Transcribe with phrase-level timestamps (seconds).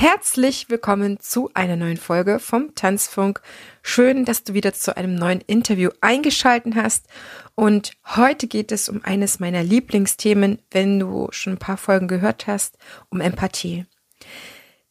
[0.00, 3.42] Herzlich willkommen zu einer neuen Folge vom Tanzfunk.
[3.82, 7.08] Schön, dass du wieder zu einem neuen Interview eingeschalten hast.
[7.56, 12.46] Und heute geht es um eines meiner Lieblingsthemen, wenn du schon ein paar Folgen gehört
[12.46, 13.86] hast, um Empathie.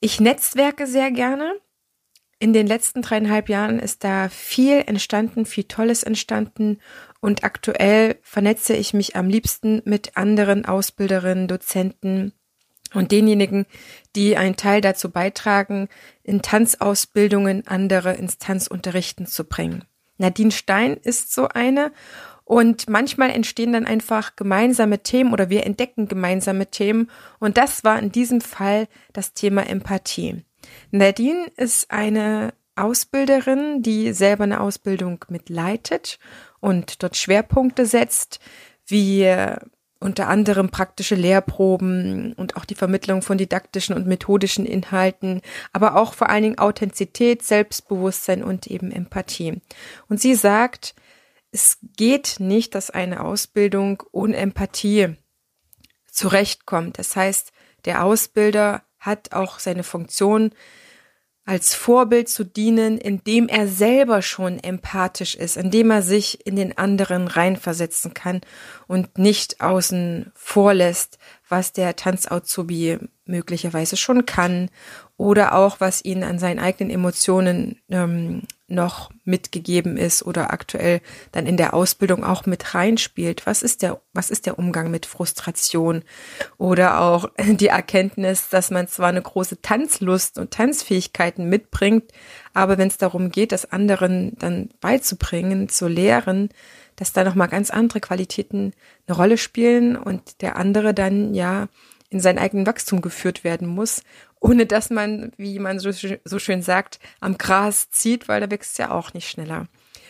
[0.01, 1.53] Ich netzwerke sehr gerne.
[2.37, 6.79] In den letzten dreieinhalb Jahren ist da viel entstanden, viel Tolles entstanden.
[7.21, 12.33] Und aktuell vernetze ich mich am liebsten mit anderen Ausbilderinnen, Dozenten,
[12.93, 13.65] und denjenigen,
[14.15, 15.89] die einen Teil dazu beitragen,
[16.23, 19.83] in Tanzausbildungen andere ins Tanzunterrichten zu bringen.
[20.17, 21.91] Nadine Stein ist so eine
[22.43, 27.99] und manchmal entstehen dann einfach gemeinsame Themen oder wir entdecken gemeinsame Themen und das war
[27.99, 30.43] in diesem Fall das Thema Empathie.
[30.91, 36.19] Nadine ist eine Ausbilderin, die selber eine Ausbildung mitleitet
[36.59, 38.39] und dort Schwerpunkte setzt,
[38.85, 39.23] wie
[39.99, 45.41] unter anderem praktische Lehrproben und auch die Vermittlung von didaktischen und methodischen Inhalten,
[45.73, 49.61] aber auch vor allen Dingen Authentizität, Selbstbewusstsein und eben Empathie.
[50.07, 50.95] Und sie sagt,
[51.51, 55.15] es geht nicht, dass eine Ausbildung ohne Empathie
[56.11, 56.99] zurechtkommt.
[56.99, 57.51] Das heißt,
[57.85, 60.51] der Ausbilder hat auch seine Funktion,
[61.47, 66.77] als Vorbild zu dienen, indem er selber schon empathisch ist, indem er sich in den
[66.77, 68.41] anderen reinversetzen kann
[68.85, 74.69] und nicht außen vorlässt, was der Tanzazubi möglicherweise schon kann
[75.17, 81.01] oder auch was ihn an seinen eigenen Emotionen ähm, noch mitgegeben ist oder aktuell
[81.31, 83.47] dann in der Ausbildung auch mit reinspielt.
[83.47, 86.03] Was ist der, was ist der Umgang mit Frustration?
[86.57, 92.11] Oder auch die Erkenntnis, dass man zwar eine große Tanzlust und Tanzfähigkeiten mitbringt,
[92.53, 96.49] aber wenn es darum geht, das anderen dann beizubringen, zu lehren,
[96.95, 98.73] dass da nochmal ganz andere Qualitäten
[99.07, 101.69] eine Rolle spielen und der andere dann ja
[102.09, 104.03] in sein eigenen Wachstum geführt werden muss
[104.39, 108.73] ohne dass man, wie man so, so schön sagt, am Gras zieht, weil da wächst
[108.73, 109.67] es ja auch nicht schneller.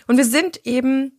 [0.07, 1.13] Und wir sind eben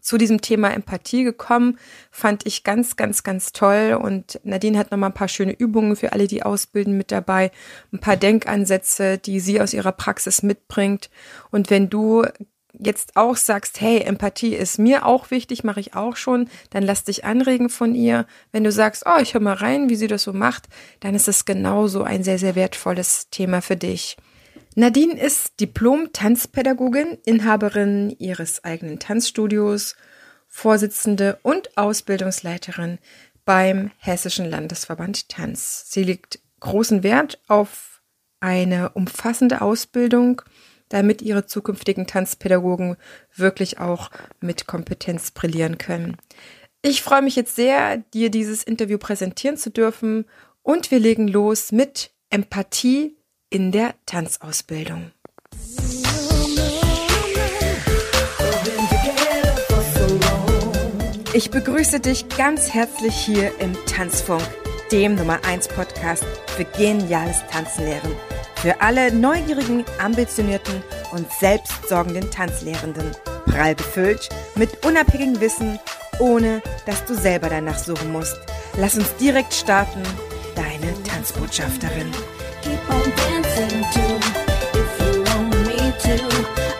[0.00, 1.78] zu diesem Thema Empathie gekommen,
[2.10, 3.98] fand ich ganz, ganz, ganz toll.
[4.00, 7.50] Und Nadine hat nochmal ein paar schöne Übungen für alle, die ausbilden, mit dabei,
[7.92, 11.10] ein paar Denkansätze, die sie aus ihrer Praxis mitbringt.
[11.50, 12.24] Und wenn du
[12.78, 17.04] jetzt auch sagst, hey, Empathie ist mir auch wichtig, mache ich auch schon, dann lass
[17.04, 18.26] dich anregen von ihr.
[18.52, 20.68] Wenn du sagst, oh, ich höre mal rein, wie sie das so macht,
[21.00, 24.16] dann ist es genauso ein sehr, sehr wertvolles Thema für dich.
[24.74, 29.96] Nadine ist Diplom-Tanzpädagogin, Inhaberin ihres eigenen Tanzstudios,
[30.48, 32.98] Vorsitzende und Ausbildungsleiterin
[33.46, 35.86] beim Hessischen Landesverband Tanz.
[35.88, 38.02] Sie legt großen Wert auf
[38.40, 40.42] eine umfassende Ausbildung
[40.88, 42.96] damit ihre zukünftigen Tanzpädagogen
[43.34, 44.10] wirklich auch
[44.40, 46.16] mit Kompetenz brillieren können.
[46.82, 50.26] Ich freue mich jetzt sehr, dir dieses Interview präsentieren zu dürfen
[50.62, 53.16] und wir legen los mit Empathie
[53.50, 55.10] in der Tanzausbildung.
[61.32, 64.42] Ich begrüße dich ganz herzlich hier im Tanzfunk,
[64.90, 66.24] dem Nummer 1 Podcast
[66.56, 68.14] für geniales Tanzenlehren
[68.66, 70.82] für alle neugierigen, ambitionierten
[71.12, 73.12] und selbstsorgenden Tanzlehrenden.
[73.44, 75.78] Prall befüllt mit unabhängigem Wissen,
[76.18, 78.36] ohne dass du selber danach suchen musst.
[78.76, 80.02] Lass uns direkt starten.
[80.56, 82.10] Deine Tanzbotschafterin.
[82.62, 84.16] Keep on dancing to,
[84.76, 86.75] if you want me to.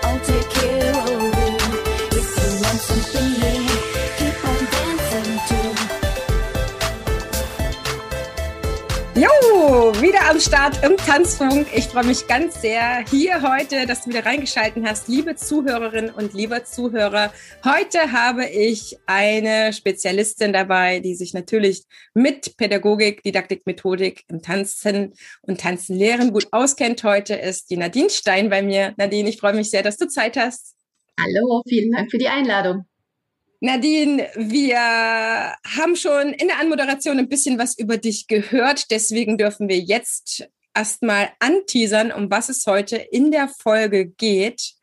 [9.16, 11.68] Wieder am Start im Tanzfunk.
[11.74, 16.34] Ich freue mich ganz sehr hier heute, dass du wieder reingeschalten hast, liebe Zuhörerinnen und
[16.34, 17.32] lieber Zuhörer.
[17.64, 25.14] Heute habe ich eine Spezialistin dabei, die sich natürlich mit Pädagogik, Didaktik, Methodik im Tanzen
[25.42, 27.02] und Tanzen lehren gut auskennt.
[27.02, 28.92] Heute ist die Nadine Stein bei mir.
[28.98, 30.74] Nadine, ich freue mich sehr, dass du Zeit hast.
[31.18, 32.84] Hallo, vielen Dank für die Einladung.
[33.60, 38.90] Nadine, wir haben schon in der Anmoderation ein bisschen was über dich gehört.
[38.90, 44.74] Deswegen dürfen wir jetzt erstmal anteasern, um was es heute in der Folge geht.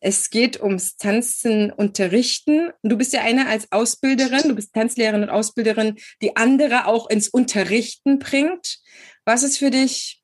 [0.00, 2.70] Es geht ums Tanzen unterrichten.
[2.82, 7.28] Du bist ja eine als Ausbilderin, du bist Tanzlehrerin und Ausbilderin, die andere auch ins
[7.28, 8.78] Unterrichten bringt.
[9.24, 10.22] Was ist für dich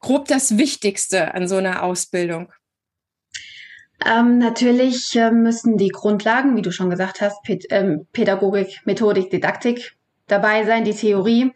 [0.00, 2.52] grob das Wichtigste an so einer Ausbildung?
[4.04, 9.30] Ähm, natürlich äh, müssen die Grundlagen, wie du schon gesagt hast, Pä ähm, Pädagogik, Methodik,
[9.30, 9.96] Didaktik
[10.26, 11.52] dabei sein, die Theorie,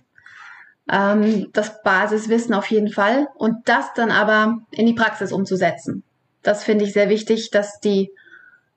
[0.90, 6.02] ähm, das Basiswissen auf jeden Fall und das dann aber in die Praxis umzusetzen.
[6.42, 8.10] Das finde ich sehr wichtig, dass die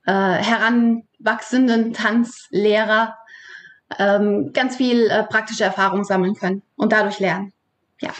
[0.06, 3.16] äh, heranwachsenden Tanzlehrer
[3.98, 7.54] ähm, ganz viel äh, praktische Erfahrung sammeln können und dadurch lernen.
[8.02, 8.12] Ja.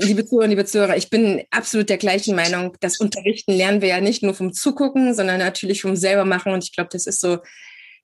[0.00, 2.76] Liebe Zuhörer, liebe Zuhörer, ich bin absolut der gleichen Meinung.
[2.80, 6.52] Das Unterrichten lernen wir ja nicht nur vom Zugucken, sondern natürlich vom selber machen.
[6.52, 7.38] Und ich glaube, das ist so,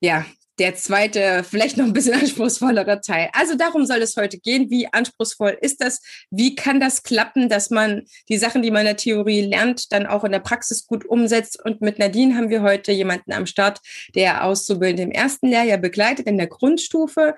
[0.00, 0.26] ja,
[0.58, 3.28] der zweite, vielleicht noch ein bisschen anspruchsvollere Teil.
[3.32, 4.70] Also darum soll es heute gehen.
[4.70, 6.00] Wie anspruchsvoll ist das?
[6.30, 10.06] Wie kann das klappen, dass man die Sachen, die man in der Theorie lernt, dann
[10.06, 11.62] auch in der Praxis gut umsetzt?
[11.64, 13.80] Und mit Nadine haben wir heute jemanden am Start,
[14.14, 17.34] der Auszubildende im ersten Lehrjahr begleitet in der Grundstufe.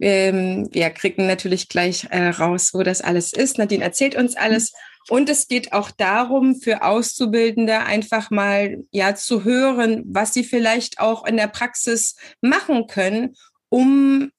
[0.00, 3.58] Ähm, wir kriegen natürlich gleich äh, raus, wo das alles ist.
[3.58, 4.72] Nadine erzählt uns alles.
[5.08, 11.00] Und es geht auch darum, für Auszubildende einfach mal ja zu hören, was sie vielleicht
[11.00, 13.34] auch in der Praxis machen können,
[13.70, 14.30] um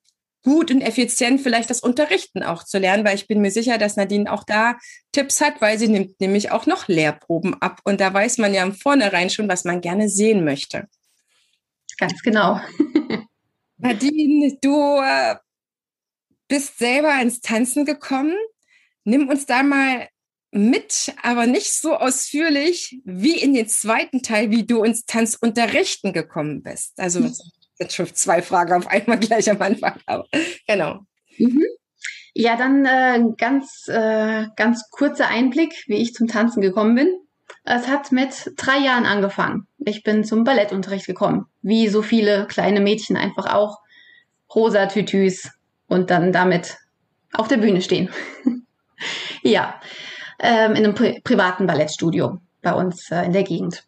[0.44, 3.98] gut und effizient vielleicht das Unterrichten auch zu lernen, weil ich bin mir sicher, dass
[3.98, 4.78] Nadine auch da
[5.12, 8.64] Tipps hat, weil sie nimmt nämlich auch noch Lehrproben ab und da weiß man ja
[8.64, 10.88] im Vornherein schon, was man gerne sehen möchte.
[11.98, 12.62] Ganz genau.
[13.78, 15.36] Nadine, du äh,
[16.48, 18.36] bist selber ins Tanzen gekommen.
[19.04, 20.08] Nimm uns da mal
[20.52, 26.64] mit, aber nicht so ausführlich wie in den zweiten Teil, wie du ins Tanzunterrichten gekommen
[26.64, 27.00] bist.
[27.00, 27.34] Also mhm.
[27.80, 30.26] jetzt schon zwei Fragen auf einmal gleich am Anfang, aber
[30.68, 31.00] genau.
[31.38, 31.64] Mhm.
[32.34, 37.10] Ja, dann äh, ganz, äh, ganz kurzer Einblick, wie ich zum Tanzen gekommen bin.
[37.64, 39.68] Es hat mit drei Jahren angefangen.
[39.80, 43.80] Ich bin zum Ballettunterricht gekommen, wie so viele kleine Mädchen einfach auch.
[44.54, 45.50] Rosa Tütüs
[45.88, 46.78] und dann damit
[47.34, 48.10] auf der Bühne stehen.
[49.44, 49.80] ja,
[50.40, 53.84] ähm, in einem pri privaten Ballettstudio bei uns äh, in der Gegend.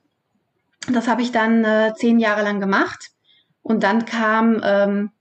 [0.92, 3.12] Das habe ich dann äh, zehn Jahre lang gemacht
[3.62, 5.12] und dann kam ähm,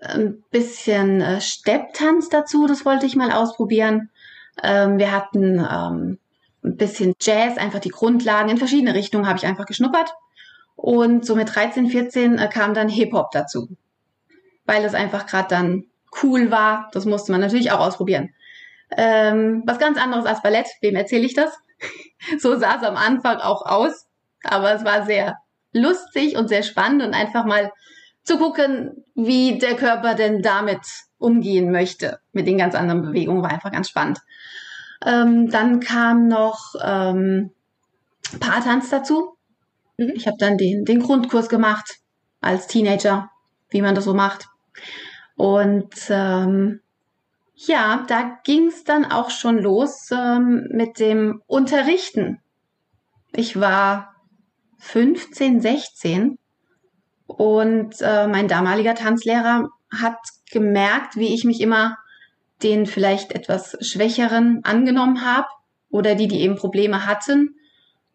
[0.00, 4.10] ein bisschen äh, Stepptanz dazu, das wollte ich mal ausprobieren.
[4.62, 6.18] Ähm, wir hatten ähm,
[6.62, 10.12] ein bisschen Jazz, einfach die Grundlagen in verschiedene Richtungen habe ich einfach geschnuppert.
[10.76, 13.68] Und so mit 13, 14 äh, kam dann Hip-Hop dazu,
[14.64, 15.84] weil es einfach gerade dann
[16.22, 16.88] cool war.
[16.92, 18.30] Das musste man natürlich auch ausprobieren.
[18.96, 20.66] Ähm, was ganz anderes als Ballett.
[20.80, 21.50] Wem erzähle ich das?
[22.38, 24.06] so sah es am Anfang auch aus.
[24.42, 25.36] Aber es war sehr
[25.72, 27.70] lustig und sehr spannend und einfach mal
[28.22, 30.80] zu gucken, wie der Körper denn damit
[31.18, 32.20] umgehen möchte.
[32.32, 34.18] Mit den ganz anderen Bewegungen war einfach ganz spannend.
[35.04, 37.52] Ähm, dann kam noch ähm,
[38.38, 39.36] Paartanz dazu.
[39.96, 40.12] Mhm.
[40.14, 41.96] Ich habe dann den, den Grundkurs gemacht
[42.40, 43.30] als Teenager,
[43.70, 44.48] wie man das so macht.
[45.36, 46.80] Und ähm,
[47.66, 52.40] ja, da ging es dann auch schon los ähm, mit dem Unterrichten.
[53.32, 54.14] Ich war
[54.78, 56.38] 15, 16
[57.26, 60.18] und äh, mein damaliger Tanzlehrer hat
[60.50, 61.98] gemerkt, wie ich mich immer
[62.62, 65.48] den vielleicht etwas Schwächeren angenommen habe
[65.90, 67.56] oder die, die eben Probleme hatten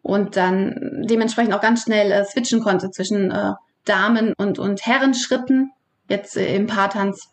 [0.02, 3.52] und dann dementsprechend auch ganz schnell äh, switchen konnte zwischen äh,
[3.84, 5.70] Damen- und, und Herrenschritten,
[6.08, 7.28] jetzt äh, im Paartanz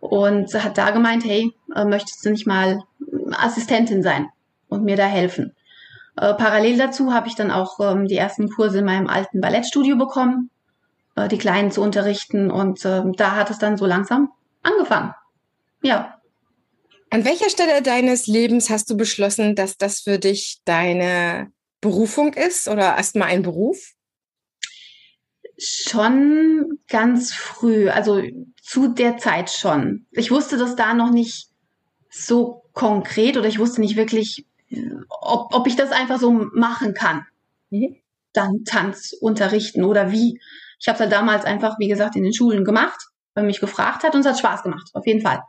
[0.00, 2.82] und hat da gemeint, hey, äh, möchtest du nicht mal
[3.32, 4.28] Assistentin sein
[4.68, 5.54] und mir da helfen?
[6.16, 9.96] Äh, parallel dazu habe ich dann auch ähm, die ersten Kurse in meinem alten Ballettstudio
[9.96, 10.50] bekommen,
[11.16, 14.32] äh, die Kleinen zu unterrichten und ähm, da hat es dann so langsam
[14.62, 15.14] angefangen.
[15.82, 16.20] Ja.
[17.10, 22.68] An welcher Stelle deines Lebens hast du beschlossen, dass das für dich deine Berufung ist
[22.68, 23.94] oder erstmal ein Beruf?
[25.58, 28.22] Schon ganz früh, also
[28.70, 30.06] zu der Zeit schon.
[30.12, 31.48] Ich wusste das da noch nicht
[32.08, 34.46] so konkret oder ich wusste nicht wirklich,
[35.08, 37.26] ob, ob ich das einfach so machen kann.
[37.70, 37.96] Mhm.
[38.32, 40.40] Dann Tanz unterrichten oder wie.
[40.78, 44.04] Ich habe es halt damals einfach, wie gesagt, in den Schulen gemacht, weil mich gefragt
[44.04, 45.42] hat und es hat Spaß gemacht, auf jeden Fall.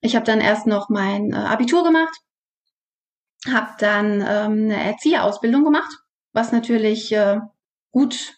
[0.00, 2.14] Ich habe dann erst noch mein äh, Abitur gemacht,
[3.48, 5.92] habe dann ähm, eine Erzieherausbildung gemacht,
[6.32, 7.40] was natürlich äh,
[7.90, 8.34] gut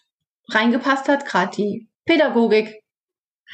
[0.49, 2.81] reingepasst hat, gerade die Pädagogik.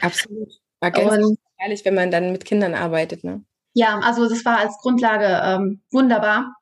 [0.01, 0.49] Absolut.
[0.79, 3.43] War ganz ehrlich, wenn man dann mit Kindern arbeitet, ne?
[3.73, 6.55] Ja, also das war als Grundlage ähm, wunderbar.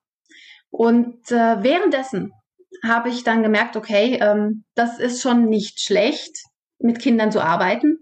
[0.69, 2.31] Und äh, währenddessen
[2.83, 6.37] habe ich dann gemerkt, okay, ähm, das ist schon nicht schlecht,
[6.79, 7.97] mit Kindern zu arbeiten,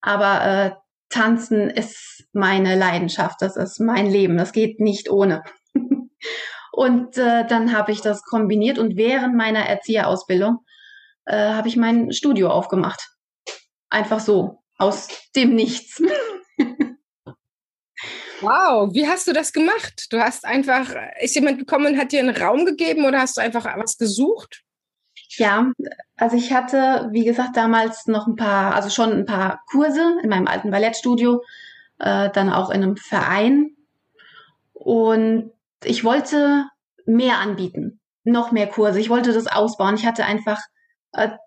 [0.00, 0.70] aber äh,
[1.10, 5.42] Tanzen ist meine Leidenschaft, das ist mein Leben, das geht nicht ohne.
[6.72, 10.58] und äh, dann habe ich das kombiniert und während meiner Erzieherausbildung
[11.26, 13.10] äh, habe ich mein Studio aufgemacht.
[13.90, 16.02] Einfach so, aus dem Nichts.
[18.40, 20.08] Wow, wie hast du das gemacht?
[20.10, 23.40] Du hast einfach, ist jemand gekommen und hat dir einen Raum gegeben oder hast du
[23.40, 24.64] einfach was gesucht?
[25.36, 25.70] Ja,
[26.16, 30.28] also ich hatte, wie gesagt, damals noch ein paar, also schon ein paar Kurse in
[30.28, 31.42] meinem alten Ballettstudio,
[32.00, 33.76] äh, dann auch in einem Verein.
[34.72, 35.52] Und
[35.84, 36.66] ich wollte
[37.06, 38.98] mehr anbieten, noch mehr Kurse.
[38.98, 39.94] Ich wollte das ausbauen.
[39.94, 40.60] Ich hatte einfach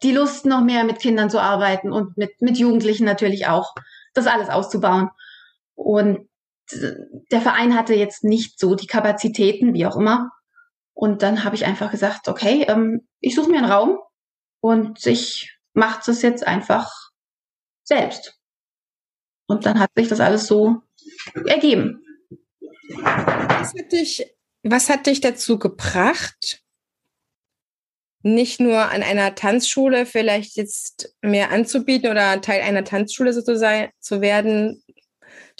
[0.03, 3.73] die Lust, noch mehr mit Kindern zu arbeiten und mit, mit Jugendlichen natürlich auch,
[4.13, 5.09] das alles auszubauen.
[5.73, 6.29] Und
[7.31, 10.31] der Verein hatte jetzt nicht so die Kapazitäten, wie auch immer.
[10.93, 13.99] Und dann habe ich einfach gesagt, okay, ähm, ich suche mir einen Raum
[14.61, 16.91] und ich mache das jetzt einfach
[17.83, 18.39] selbst.
[19.47, 20.81] Und dann hat sich das alles so
[21.45, 22.01] ergeben.
[22.89, 24.25] Was hat dich,
[24.63, 26.64] was hat dich dazu gebracht,
[28.25, 34.19] nicht nur an einer Tanzschule vielleicht jetzt mehr anzubieten oder Teil einer Tanzschule sozusagen zu
[34.19, 34.81] werden,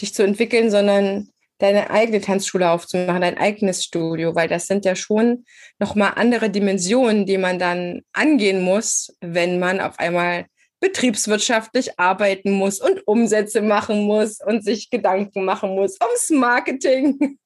[0.02, 4.96] dich zu entwickeln, sondern deine eigene Tanzschule aufzumachen, dein eigenes Studio, weil das sind ja
[4.96, 5.44] schon
[5.78, 10.46] nochmal andere Dimensionen, die man dann angehen muss, wenn man auf einmal
[10.80, 17.38] betriebswirtschaftlich arbeiten muss und Umsätze machen muss und sich Gedanken machen muss ums Marketing.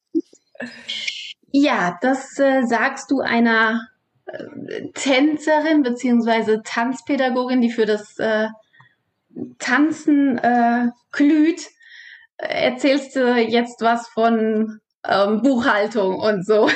[1.52, 3.86] Ja, das äh, sagst du einer
[4.94, 8.48] Tänzerin beziehungsweise Tanzpädagogin, die für das äh,
[9.58, 11.62] Tanzen äh, glüht.
[12.36, 16.70] Erzählst du jetzt was von ähm, Buchhaltung und so?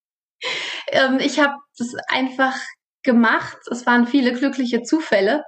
[0.88, 2.56] ähm, ich habe das einfach
[3.02, 3.58] gemacht.
[3.70, 5.44] Es waren viele glückliche Zufälle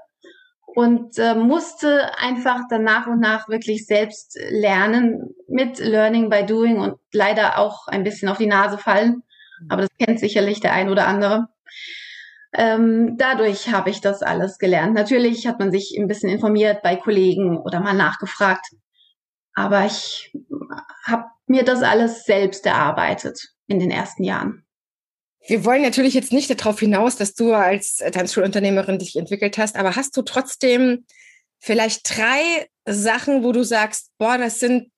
[0.67, 6.79] und äh, musste einfach dann nach und nach wirklich selbst lernen mit Learning by Doing
[6.79, 9.23] und leider auch ein bisschen auf die Nase fallen.
[9.69, 11.49] Aber das kennt sicherlich der ein oder andere.
[12.53, 14.95] Ähm, dadurch habe ich das alles gelernt.
[14.95, 18.65] Natürlich hat man sich ein bisschen informiert bei Kollegen oder mal nachgefragt.
[19.55, 20.33] Aber ich
[21.05, 24.65] habe mir das alles selbst erarbeitet in den ersten Jahren.
[25.47, 29.97] Wir wollen natürlich jetzt nicht darauf hinaus, dass du als Tanzschulunternehmerin dich entwickelt hast, aber
[29.97, 31.07] hast du trotzdem
[31.59, 34.91] vielleicht drei Sachen, wo du sagst, boah, das sind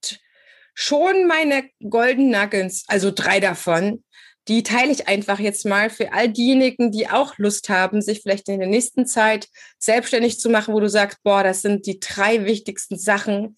[0.74, 4.02] schon meine Golden Nuggets, also drei davon,
[4.50, 8.48] die teile ich einfach jetzt mal für all diejenigen, die auch Lust haben, sich vielleicht
[8.48, 12.44] in der nächsten Zeit selbstständig zu machen, wo du sagst, boah, das sind die drei
[12.44, 13.56] wichtigsten Sachen,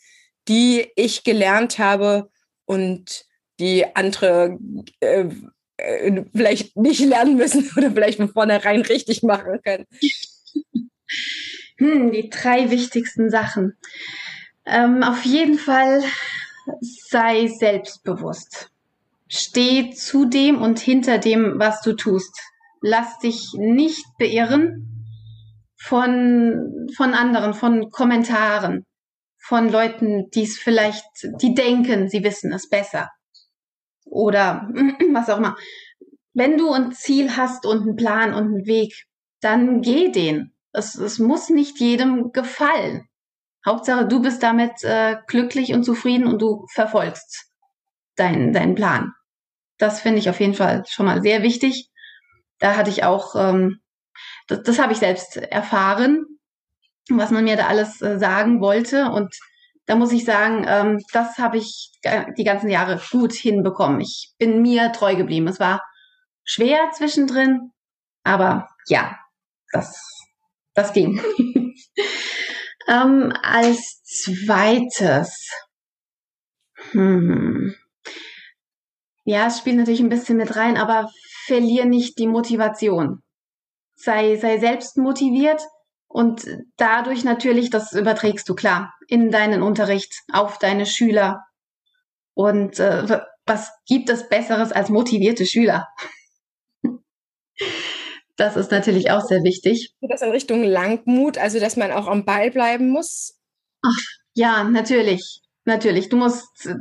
[0.48, 2.30] die ich gelernt habe
[2.66, 3.24] und
[3.58, 4.58] die andere
[5.00, 5.30] äh,
[5.78, 9.86] äh, vielleicht nicht lernen müssen oder vielleicht von vornherein richtig machen können?
[11.78, 13.76] Hm, die drei wichtigsten Sachen.
[14.64, 16.02] Ähm, auf jeden Fall
[16.80, 18.71] sei selbstbewusst.
[19.34, 22.38] Steh zu dem und hinter dem, was du tust.
[22.82, 25.06] Lass dich nicht beirren
[25.76, 28.84] von, von anderen, von Kommentaren,
[29.38, 31.06] von Leuten, die es vielleicht,
[31.40, 33.08] die denken, sie wissen es besser
[34.04, 34.68] oder
[35.12, 35.56] was auch immer.
[36.34, 38.92] Wenn du ein Ziel hast und einen Plan und einen Weg,
[39.40, 40.52] dann geh den.
[40.72, 43.08] Es, es muss nicht jedem gefallen.
[43.66, 47.50] Hauptsache, du bist damit äh, glücklich und zufrieden und du verfolgst
[48.16, 49.12] deinen, deinen Plan.
[49.82, 51.90] Das finde ich auf jeden Fall schon mal sehr wichtig.
[52.60, 53.80] Da hatte ich auch, ähm,
[54.46, 56.24] das, das habe ich selbst erfahren,
[57.10, 59.06] was man mir da alles äh, sagen wollte.
[59.06, 59.34] Und
[59.86, 61.90] da muss ich sagen, ähm, das habe ich
[62.38, 64.00] die ganzen Jahre gut hinbekommen.
[64.00, 65.48] Ich bin mir treu geblieben.
[65.48, 65.82] Es war
[66.44, 67.72] schwer zwischendrin,
[68.22, 69.18] aber ja,
[69.72, 70.00] das,
[70.74, 71.20] das ging.
[72.86, 75.50] ähm, als zweites,
[76.92, 77.74] hm,
[79.24, 81.10] ja, es spielt natürlich ein bisschen mit rein, aber
[81.46, 83.22] verlier nicht die Motivation.
[83.94, 85.62] Sei, sei selbst motiviert
[86.08, 91.44] und dadurch natürlich, das überträgst du klar, in deinen Unterricht, auf deine Schüler.
[92.34, 95.88] Und äh, was gibt es Besseres als motivierte Schüler?
[98.36, 99.94] Das ist natürlich auch sehr wichtig.
[100.00, 103.38] Das in Richtung Langmut, also dass man auch am Ball bleiben muss?
[103.82, 104.02] Ach,
[104.34, 105.42] ja, natürlich.
[105.64, 106.08] Natürlich.
[106.08, 106.74] Du musst,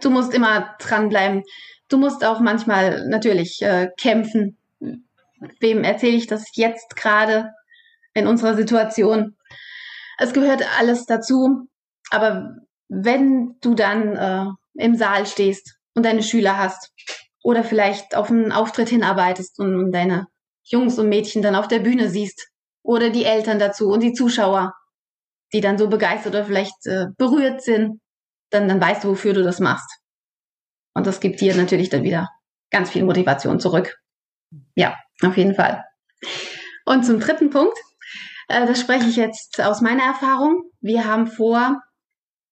[0.00, 1.42] du musst immer dranbleiben.
[1.88, 4.56] Du musst auch manchmal natürlich äh, kämpfen.
[5.58, 7.50] Wem erzähle ich das jetzt gerade?
[8.14, 9.36] in unserer Situation.
[10.18, 11.68] Es gehört alles dazu,
[12.10, 12.56] aber
[12.88, 16.92] wenn du dann äh, im Saal stehst und deine Schüler hast
[17.42, 20.26] oder vielleicht auf einen Auftritt hinarbeitest und deine
[20.64, 22.48] Jungs und Mädchen dann auf der Bühne siehst
[22.82, 24.74] oder die Eltern dazu und die Zuschauer,
[25.52, 28.00] die dann so begeistert oder vielleicht äh, berührt sind,
[28.50, 29.88] dann, dann weißt du, wofür du das machst.
[30.94, 32.28] Und das gibt dir natürlich dann wieder
[32.70, 33.98] ganz viel Motivation zurück.
[34.74, 35.84] Ja, auf jeden Fall.
[36.84, 37.78] Und zum dritten Punkt,
[38.48, 40.64] äh, das spreche ich jetzt aus meiner Erfahrung.
[40.80, 41.80] Wir haben vor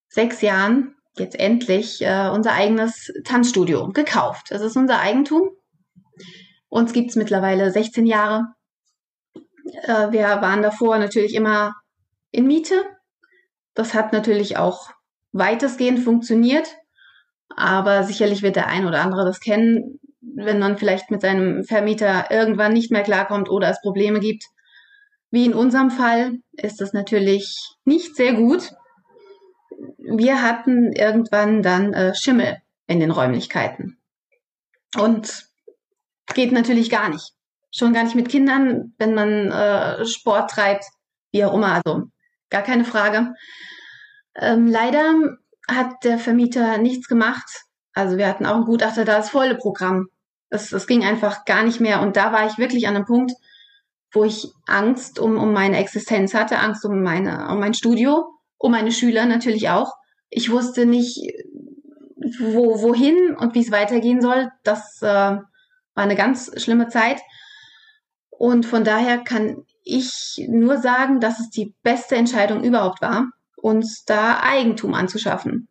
[0.09, 4.51] sechs Jahren jetzt endlich äh, unser eigenes Tanzstudio gekauft.
[4.51, 5.51] Es ist unser Eigentum.
[6.69, 8.47] Uns gibt es mittlerweile 16 Jahre.
[9.83, 11.75] Äh, wir waren davor natürlich immer
[12.31, 12.85] in Miete.
[13.75, 14.91] Das hat natürlich auch
[15.33, 16.69] weitestgehend funktioniert.
[17.57, 22.31] Aber sicherlich wird der ein oder andere das kennen, wenn man vielleicht mit seinem Vermieter
[22.31, 24.45] irgendwann nicht mehr klarkommt oder es Probleme gibt.
[25.31, 27.55] Wie in unserem Fall ist das natürlich
[27.85, 28.73] nicht sehr gut.
[30.01, 33.99] wir hatten irgendwann dann äh, Schimmel in den Räumlichkeiten.
[34.97, 35.47] Und
[36.35, 37.33] geht natürlich gar nicht.
[37.71, 40.85] Schon gar nicht mit Kindern, wenn man äh, Sport treibt,
[41.31, 41.75] wie auch immer.
[41.75, 42.05] Also
[42.49, 43.35] gar keine Frage.
[44.39, 45.15] Ähm, leider
[45.69, 47.65] hat der Vermieter nichts gemacht.
[47.93, 50.07] Also wir hatten auch einen Gutachter, da das volle Programm.
[50.51, 52.01] Es, es ging einfach gar nicht mehr.
[52.01, 53.33] Und da war ich wirklich an einem Punkt,
[54.13, 58.27] wo ich Angst um, um meine Existenz hatte, Angst um meine, um mein Studio,
[58.57, 59.93] um meine Schüler natürlich auch.
[60.31, 61.19] Ich wusste nicht,
[62.41, 64.51] wo, wohin und wie es weitergehen soll.
[64.63, 65.43] Das äh, war
[65.95, 67.21] eine ganz schlimme Zeit.
[68.31, 73.27] Und von daher kann ich nur sagen, dass es die beste Entscheidung überhaupt war,
[73.61, 75.69] uns da Eigentum anzuschaffen.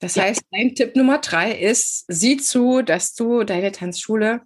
[0.00, 0.24] Das ja.
[0.24, 4.42] heißt, dein Tipp Nummer drei ist, sieh zu, dass du deine Tanzschule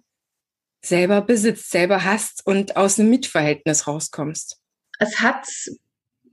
[0.81, 4.59] selber besitzt, selber hast und aus einem Mietverhältnis rauskommst.
[4.99, 5.47] Es hat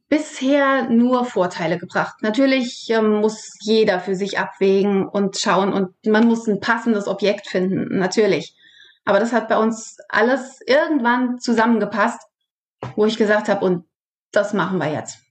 [0.09, 2.17] bisher nur Vorteile gebracht.
[2.21, 7.49] Natürlich ähm, muss jeder für sich abwägen und schauen und man muss ein passendes Objekt
[7.49, 8.55] finden, natürlich.
[9.05, 12.21] Aber das hat bei uns alles irgendwann zusammengepasst,
[12.97, 13.87] wo ich gesagt habe, und
[14.33, 15.24] das machen wir jetzt.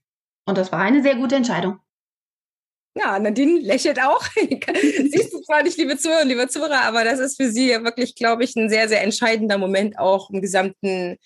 [0.46, 1.78] Und das war eine sehr gute Entscheidung.
[2.96, 4.24] Ja, Nadine lächelt auch.
[4.36, 8.14] Siehst du zwar nicht, liebe Zuhörer und liebe Zuhörer, aber das ist für sie wirklich,
[8.14, 11.16] glaube ich, ein sehr, sehr entscheidender Moment auch im gesamten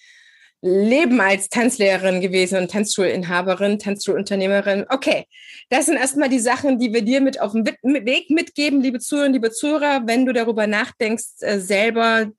[0.60, 4.86] Leben als Tanzlehrerin gewesen und Tanzschulinhaberin, Tanzschulunternehmerin.
[4.88, 5.26] Okay,
[5.68, 9.28] das sind erstmal die Sachen, die wir dir mit auf dem Weg mitgeben, liebe Zuhörer
[9.28, 12.32] liebe Zuhörer, wenn du darüber nachdenkst, äh, selber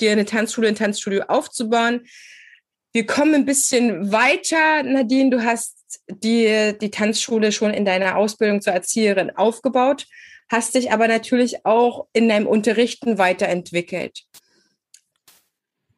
[0.00, 2.06] dir eine Tanzschule, ein Tanzstudio aufzubauen.
[2.92, 4.82] Wir kommen ein bisschen weiter.
[4.82, 5.75] Nadine, du hast
[6.08, 10.06] die, die Tanzschule schon in deiner Ausbildung zur Erzieherin aufgebaut,
[10.48, 14.24] hast dich aber natürlich auch in deinem Unterrichten weiterentwickelt.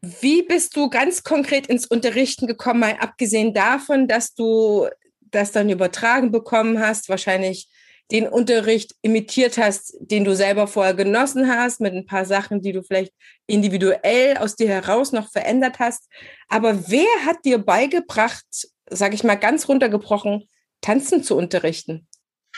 [0.01, 4.89] Wie bist du ganz konkret ins Unterrichten gekommen, mal abgesehen davon, dass du
[5.21, 7.69] das dann übertragen bekommen hast, wahrscheinlich
[8.11, 12.73] den Unterricht imitiert hast, den du selber vorher genossen hast, mit ein paar Sachen, die
[12.73, 13.13] du vielleicht
[13.47, 16.09] individuell aus dir heraus noch verändert hast.
[16.49, 18.47] Aber wer hat dir beigebracht,
[18.91, 20.49] sage ich mal ganz runtergebrochen,
[20.81, 22.07] tanzen zu unterrichten?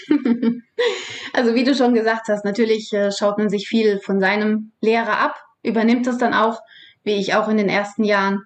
[1.33, 5.19] Also wie du schon gesagt hast, natürlich äh, schaut man sich viel von seinem Lehrer
[5.19, 6.61] ab, übernimmt es dann auch,
[7.05, 8.45] wie ich auch in den ersten Jahren.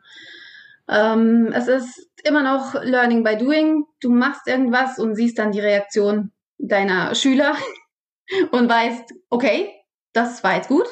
[0.89, 3.85] Ähm, es ist immer noch Learning by Doing.
[4.01, 7.57] Du machst irgendwas und siehst dann die Reaktion deiner Schüler
[8.51, 9.73] und weißt, okay,
[10.13, 10.87] das war jetzt gut.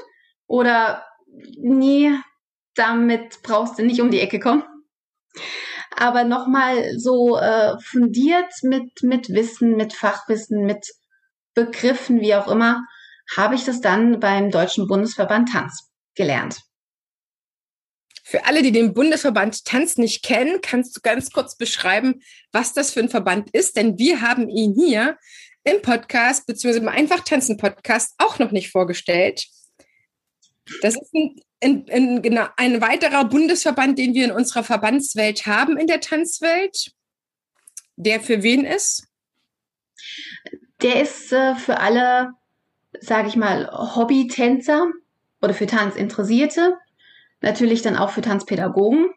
[0.47, 1.05] Oder
[1.59, 2.11] nee,
[2.75, 4.65] damit brauchst du nicht um die Ecke kommen
[6.03, 10.85] aber nochmal so äh, fundiert mit, mit Wissen, mit Fachwissen, mit
[11.55, 12.85] Begriffen, wie auch immer,
[13.37, 16.61] habe ich das dann beim Deutschen Bundesverband Tanz gelernt.
[18.25, 22.91] Für alle, die den Bundesverband Tanz nicht kennen, kannst du ganz kurz beschreiben, was das
[22.91, 25.19] für ein Verband ist, denn wir haben ihn hier
[25.63, 29.47] im Podcast beziehungsweise im Einfach Tanzen Podcast auch noch nicht vorgestellt.
[30.81, 35.77] Das ist ein in, in, genau, ein weiterer Bundesverband, den wir in unserer Verbandswelt haben
[35.77, 36.93] in der Tanzwelt,
[37.97, 39.07] der für wen ist?
[40.83, 42.33] Der ist äh, für alle,
[43.01, 44.89] sage ich mal, Hobbytänzer
[45.41, 46.77] oder für Tanzinteressierte,
[47.41, 49.11] natürlich dann auch für Tanzpädagogen,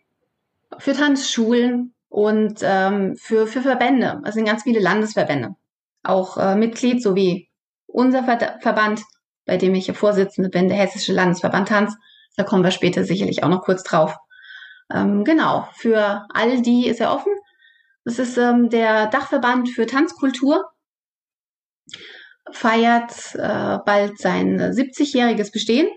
[0.77, 4.21] für Tanzschulen und ähm, für, für Verbände.
[4.23, 5.55] Es sind ganz viele Landesverbände.
[6.03, 7.49] Auch äh, Mitglied sowie
[7.87, 9.01] unser Ver Verband,
[9.45, 11.95] bei dem ich Vorsitzende bin, der Hessische Landesverband Tanz,
[12.37, 14.15] da kommen wir später sicherlich auch noch kurz drauf.
[14.93, 17.33] Ähm, genau, für all die ist er offen.
[18.03, 20.65] Das ist ähm, der Dachverband für Tanzkultur,
[22.51, 25.87] feiert äh, bald sein 70-jähriges Bestehen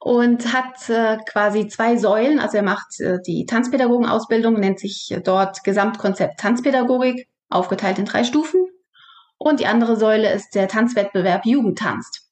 [0.00, 2.40] und hat äh, quasi zwei Säulen.
[2.40, 8.66] Also er macht äh, die Tanzpädagogenausbildung, nennt sich dort Gesamtkonzept Tanzpädagogik, aufgeteilt in drei Stufen.
[9.36, 12.27] Und die andere Säule ist der Tanzwettbewerb Jugendtanzt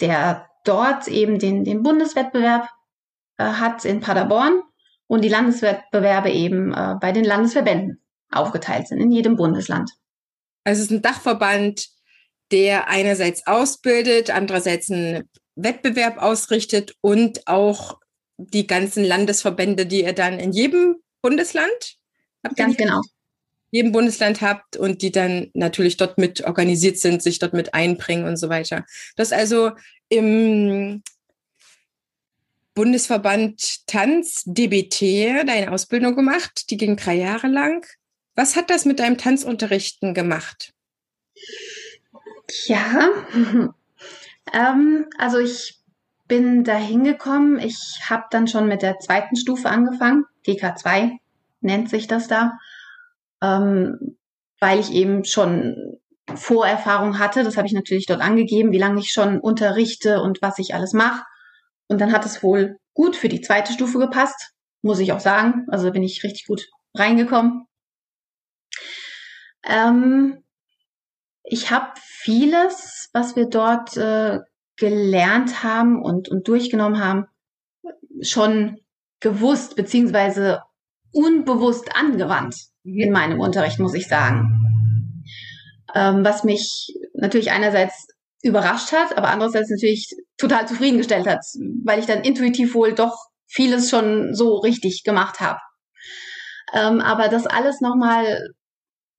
[0.00, 2.68] der dort eben den, den Bundeswettbewerb
[3.38, 4.62] äh, hat in Paderborn
[5.06, 9.90] und die Landeswettbewerbe eben äh, bei den Landesverbänden aufgeteilt sind in jedem Bundesland.
[10.64, 11.86] Also es ist ein Dachverband,
[12.50, 17.98] der einerseits ausbildet, andererseits einen Wettbewerb ausrichtet und auch
[18.36, 21.96] die ganzen Landesverbände, die ihr dann in jedem Bundesland
[22.44, 22.56] habt.
[22.56, 23.00] Ganz genau
[23.70, 28.26] jedem Bundesland habt und die dann natürlich dort mit organisiert sind, sich dort mit einbringen
[28.26, 28.84] und so weiter.
[29.16, 29.72] Das also
[30.08, 31.02] im
[32.74, 36.70] Bundesverband Tanz DBT deine Ausbildung gemacht.
[36.70, 37.86] Die ging drei Jahre lang.
[38.34, 40.74] Was hat das mit deinem Tanzunterrichten gemacht?
[42.66, 43.08] Ja,
[44.52, 45.80] ähm, also ich
[46.28, 47.58] bin da hingekommen.
[47.58, 50.24] Ich habe dann schon mit der zweiten Stufe angefangen.
[50.46, 51.16] DK2
[51.62, 52.58] nennt sich das da.
[53.42, 54.18] Ähm,
[54.60, 55.98] weil ich eben schon
[56.34, 57.44] Vorerfahrung hatte.
[57.44, 60.92] Das habe ich natürlich dort angegeben, wie lange ich schon unterrichte und was ich alles
[60.92, 61.24] mache.
[61.88, 65.66] Und dann hat es wohl gut für die zweite Stufe gepasst, muss ich auch sagen.
[65.68, 67.66] Also bin ich richtig gut reingekommen.
[69.64, 70.42] Ähm,
[71.44, 74.40] ich habe vieles, was wir dort äh,
[74.76, 77.26] gelernt haben und, und durchgenommen haben,
[78.20, 78.80] schon
[79.20, 80.62] gewusst beziehungsweise
[81.12, 85.24] unbewusst angewandt in meinem Unterricht, muss ich sagen.
[85.94, 88.06] Ähm, was mich natürlich einerseits
[88.42, 91.40] überrascht hat, aber andererseits natürlich total zufriedengestellt hat,
[91.84, 95.58] weil ich dann intuitiv wohl doch vieles schon so richtig gemacht habe.
[96.72, 98.50] Ähm, aber das alles nochmal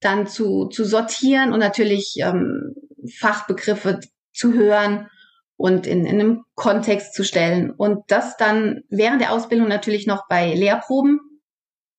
[0.00, 2.74] dann zu, zu sortieren und natürlich ähm,
[3.18, 4.00] Fachbegriffe
[4.32, 5.08] zu hören
[5.56, 7.70] und in, in einem Kontext zu stellen.
[7.70, 11.20] Und das dann während der Ausbildung natürlich noch bei Lehrproben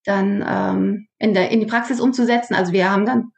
[0.10, 2.56] dann ähm, in, der, in die Praxis umzusetzen.
[2.56, 3.32] Also wir haben dann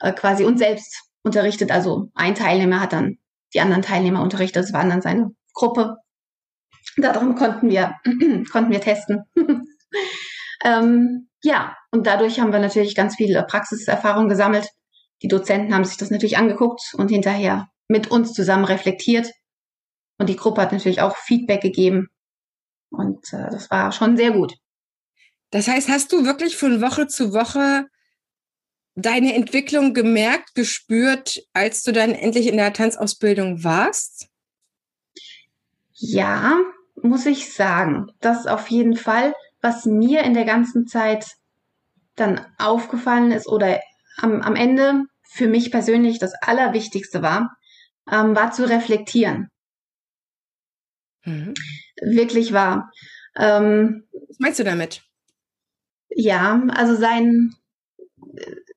[0.00, 1.70] äh, quasi uns selbst unterrichtet.
[1.70, 3.18] Also ein Teilnehmer hat dann
[3.54, 4.62] die anderen Teilnehmer unterrichtet.
[4.62, 5.96] Das war dann seine Gruppe.
[6.96, 7.94] Darum konnten wir,
[8.52, 9.24] konnten wir testen.
[10.64, 14.68] ähm, ja, und dadurch haben wir natürlich ganz viel Praxiserfahrung gesammelt.
[15.22, 19.30] Die Dozenten haben sich das natürlich angeguckt und hinterher mit uns zusammen reflektiert.
[20.18, 22.08] Und die Gruppe hat natürlich auch Feedback gegeben.
[22.90, 24.54] Und äh, das war schon sehr gut.
[25.50, 27.86] Das heißt, hast du wirklich von Woche zu Woche
[28.94, 34.28] deine Entwicklung gemerkt, gespürt, als du dann endlich in der Tanzausbildung warst?
[35.92, 36.58] Ja,
[37.02, 38.10] muss ich sagen.
[38.20, 41.26] Das auf jeden Fall, was mir in der ganzen Zeit
[42.16, 43.80] dann aufgefallen ist oder
[44.16, 47.56] am, am Ende für mich persönlich das Allerwichtigste war,
[48.10, 49.48] ähm, war zu reflektieren.
[51.24, 51.54] Mhm.
[52.00, 52.90] Wirklich war.
[53.36, 55.02] Ähm, Was meinst du damit?
[56.10, 57.54] Ja, also sein,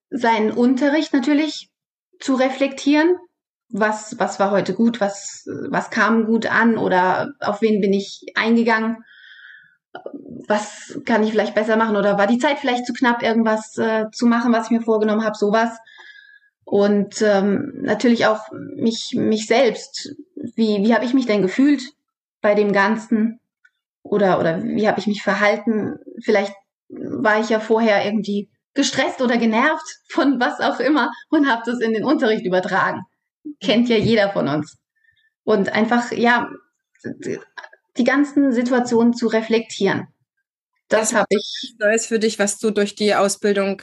[0.09, 1.69] seinen Unterricht natürlich
[2.19, 3.17] zu reflektieren.
[3.69, 5.01] Was, was war heute gut?
[5.01, 6.77] Was, was kam gut an?
[6.77, 9.03] Oder auf wen bin ich eingegangen?
[10.47, 11.95] Was kann ich vielleicht besser machen?
[11.95, 15.23] Oder war die Zeit vielleicht zu knapp, irgendwas äh, zu machen, was ich mir vorgenommen
[15.23, 15.35] habe?
[15.35, 15.77] Sowas.
[16.65, 20.15] Und ähm, natürlich auch mich, mich selbst.
[20.35, 21.83] Wie, wie habe ich mich denn gefühlt
[22.41, 23.39] bei dem Ganzen?
[24.03, 25.97] Oder, oder wie habe ich mich verhalten?
[26.21, 26.53] Vielleicht
[26.97, 31.79] war ich ja vorher irgendwie gestresst oder genervt von was auch immer und habe das
[31.79, 33.01] in den Unterricht übertragen.
[33.61, 34.77] Kennt ja jeder von uns.
[35.43, 36.49] Und einfach, ja,
[37.97, 40.07] die ganzen Situationen zu reflektieren.
[40.87, 41.75] Das, das habe ich.
[41.79, 43.81] Neues für dich, was du durch die Ausbildung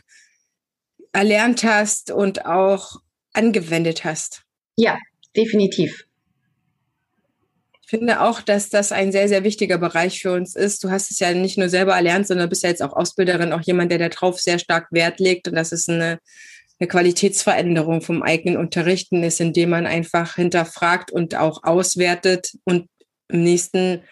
[1.13, 2.97] erlernt hast und auch
[3.33, 4.43] angewendet hast.
[4.77, 4.99] Ja,
[5.37, 6.07] definitiv
[7.91, 10.85] finde auch, dass das ein sehr, sehr wichtiger Bereich für uns ist.
[10.85, 13.63] Du hast es ja nicht nur selber erlernt, sondern bist ja jetzt auch Ausbilderin, auch
[13.63, 15.49] jemand, der darauf sehr stark Wert legt.
[15.49, 16.21] Und das ist eine,
[16.79, 22.87] eine Qualitätsveränderung vom eigenen Unterrichten ist, indem man einfach hinterfragt und auch auswertet und
[23.29, 24.03] im nächsten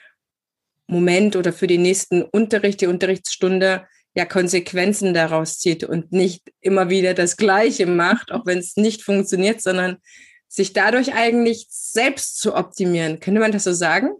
[0.88, 6.88] Moment oder für den nächsten Unterricht, die Unterrichtsstunde, ja Konsequenzen daraus zieht und nicht immer
[6.90, 9.98] wieder das Gleiche macht, auch wenn es nicht funktioniert, sondern
[10.48, 13.20] sich dadurch eigentlich selbst zu optimieren.
[13.20, 14.10] Könnte man das so sagen?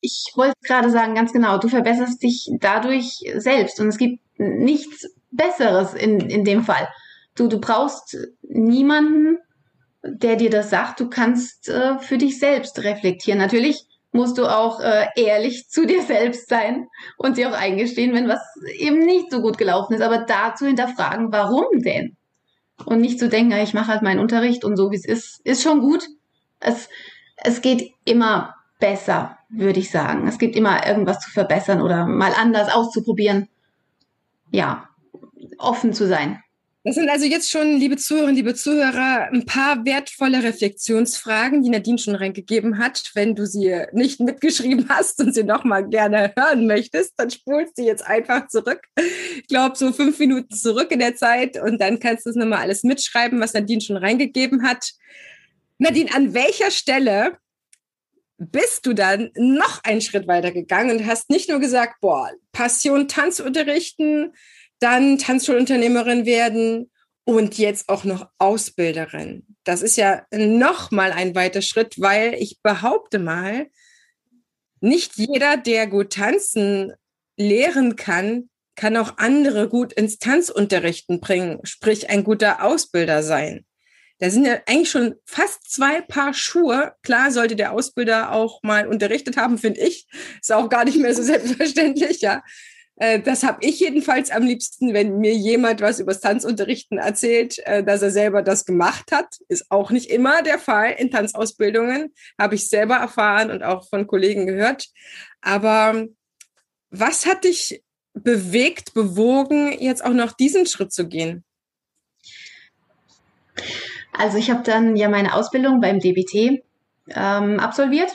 [0.00, 5.06] Ich wollte gerade sagen, ganz genau, du verbesserst dich dadurch selbst und es gibt nichts
[5.30, 6.88] Besseres in, in dem Fall.
[7.34, 9.38] Du, du brauchst niemanden,
[10.02, 11.00] der dir das sagt.
[11.00, 13.38] Du kannst äh, für dich selbst reflektieren.
[13.38, 18.28] Natürlich musst du auch äh, ehrlich zu dir selbst sein und dir auch eingestehen, wenn
[18.28, 18.40] was
[18.76, 20.02] eben nicht so gut gelaufen ist.
[20.02, 22.17] Aber dazu hinterfragen, warum denn?
[22.84, 25.62] Und nicht zu denken, ich mache halt meinen Unterricht und so wie es ist, ist
[25.62, 26.06] schon gut.
[26.60, 26.88] Es,
[27.36, 30.26] es geht immer besser, würde ich sagen.
[30.26, 33.48] Es gibt immer irgendwas zu verbessern oder mal anders auszuprobieren.
[34.50, 34.88] Ja,
[35.58, 36.42] offen zu sein.
[36.88, 41.98] Das sind also jetzt schon, liebe Zuhörerinnen, liebe Zuhörer, ein paar wertvolle Reflexionsfragen, die Nadine
[41.98, 43.10] schon reingegeben hat.
[43.12, 47.82] Wenn du sie nicht mitgeschrieben hast und sie nochmal gerne hören möchtest, dann spulst du
[47.82, 48.80] jetzt einfach zurück.
[48.96, 52.60] Ich glaube, so fünf Minuten zurück in der Zeit und dann kannst du es nochmal
[52.60, 54.92] alles mitschreiben, was Nadine schon reingegeben hat.
[55.76, 57.36] Nadine, an welcher Stelle
[58.38, 63.08] bist du dann noch einen Schritt weiter gegangen und hast nicht nur gesagt, boah, Passion
[63.08, 64.32] Tanz unterrichten,
[64.80, 66.90] dann Tanzschulunternehmerin werden
[67.24, 69.46] und jetzt auch noch Ausbilderin.
[69.64, 73.68] Das ist ja noch mal ein weiter Schritt, weil ich behaupte mal,
[74.80, 76.92] nicht jeder, der gut tanzen
[77.36, 83.66] lehren kann, kann auch andere gut ins Tanzunterrichten bringen, sprich ein guter Ausbilder sein.
[84.20, 86.94] Da sind ja eigentlich schon fast zwei Paar Schuhe.
[87.02, 90.08] Klar sollte der Ausbilder auch mal unterrichtet haben, finde ich.
[90.40, 92.42] Ist auch gar nicht mehr so selbstverständlich, ja.
[92.98, 97.84] Äh, das habe ich jedenfalls am liebsten, wenn mir jemand was über Tanzunterrichten erzählt, äh,
[97.84, 99.36] dass er selber das gemacht hat.
[99.48, 104.06] Ist auch nicht immer der Fall in Tanzausbildungen, habe ich selber erfahren und auch von
[104.06, 104.88] Kollegen gehört.
[105.40, 106.06] Aber
[106.90, 107.82] was hat dich
[108.14, 111.44] bewegt, bewogen, jetzt auch noch diesen Schritt zu gehen?
[114.12, 116.64] Also ich habe dann ja meine Ausbildung beim DBT
[117.10, 118.10] ähm, absolviert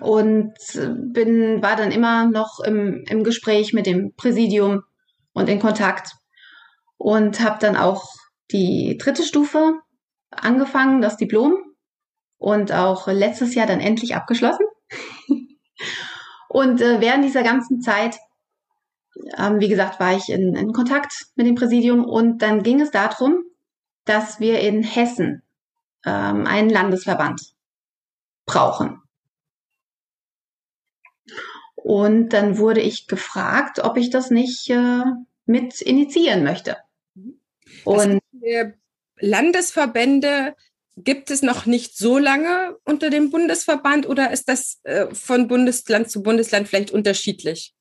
[0.00, 0.54] und
[1.12, 4.82] bin, war dann immer noch im, im Gespräch mit dem Präsidium
[5.32, 6.12] und in Kontakt
[6.96, 8.06] und habe dann auch
[8.50, 9.74] die dritte Stufe
[10.30, 11.54] angefangen, das Diplom
[12.38, 14.66] und auch letztes Jahr dann endlich abgeschlossen.
[16.48, 18.16] und äh, während dieser ganzen Zeit,
[19.36, 22.90] ähm, wie gesagt, war ich in, in Kontakt mit dem Präsidium und dann ging es
[22.90, 23.44] darum,
[24.04, 25.42] dass wir in Hessen
[26.04, 27.40] ähm, einen Landesverband
[28.46, 29.03] brauchen.
[31.84, 35.02] Und dann wurde ich gefragt, ob ich das nicht äh,
[35.44, 36.78] mit initiieren möchte.
[37.84, 38.20] Und
[39.20, 40.54] Landesverbände
[40.96, 46.10] gibt es noch nicht so lange unter dem Bundesverband oder ist das äh, von Bundesland
[46.10, 47.74] zu Bundesland vielleicht unterschiedlich?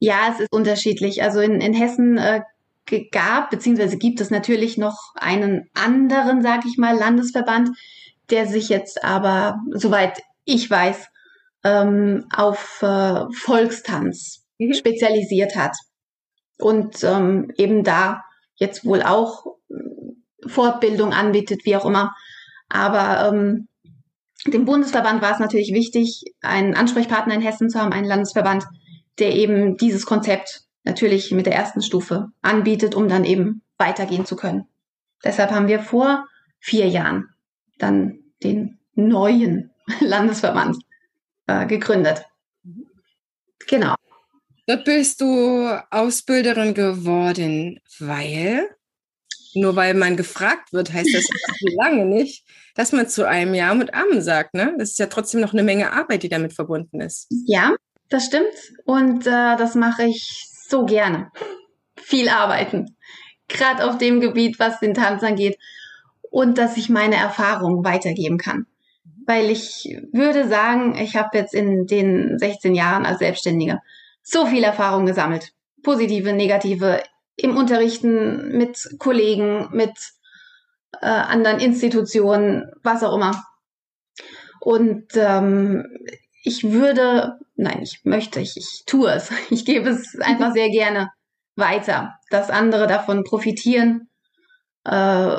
[0.00, 1.22] Ja, es ist unterschiedlich.
[1.22, 2.42] Also in, in Hessen äh,
[3.10, 7.70] gab, beziehungsweise gibt es natürlich noch einen anderen, sag ich mal, Landesverband,
[8.28, 11.08] der sich jetzt aber, soweit ich weiß,
[11.64, 14.72] ähm, auf äh, Volkstanz mhm.
[14.74, 15.76] spezialisiert hat
[16.58, 18.22] und ähm, eben da
[18.56, 22.14] jetzt wohl auch äh, Fortbildung anbietet, wie auch immer.
[22.68, 23.68] Aber ähm,
[24.46, 28.64] dem Bundesverband war es natürlich wichtig, einen Ansprechpartner in Hessen zu haben, einen Landesverband,
[29.18, 34.36] der eben dieses Konzept natürlich mit der ersten Stufe anbietet, um dann eben weitergehen zu
[34.36, 34.66] können.
[35.24, 36.26] Deshalb haben wir vor
[36.60, 37.28] vier Jahren
[37.78, 40.76] dann den neuen Landesverband
[41.46, 42.24] äh, gegründet.
[43.68, 43.94] Genau.
[44.66, 48.68] Dort bist du Ausbilderin geworden, weil,
[49.54, 51.26] nur weil man gefragt wird, heißt das
[51.76, 54.54] lange nicht, dass man zu einem Ja mit Amen sagt.
[54.54, 54.74] Ne?
[54.78, 57.28] Das ist ja trotzdem noch eine Menge Arbeit, die damit verbunden ist.
[57.46, 57.74] Ja,
[58.08, 58.54] das stimmt.
[58.84, 61.30] Und äh, das mache ich so gerne.
[61.96, 62.96] Viel arbeiten.
[63.48, 65.58] Gerade auf dem Gebiet, was den Tanz angeht.
[66.30, 68.66] Und dass ich meine Erfahrungen weitergeben kann
[69.26, 73.80] weil ich würde sagen, ich habe jetzt in den 16 Jahren als Selbstständige
[74.22, 75.52] so viel Erfahrung gesammelt.
[75.82, 77.02] Positive, negative,
[77.36, 79.92] im Unterrichten mit Kollegen, mit
[81.02, 83.44] äh, anderen Institutionen, was auch immer.
[84.60, 85.86] Und ähm,
[86.42, 89.30] ich würde, nein, ich möchte, ich, ich tue es.
[89.50, 91.10] Ich gebe es einfach sehr gerne
[91.56, 94.08] weiter, dass andere davon profitieren,
[94.84, 95.36] äh,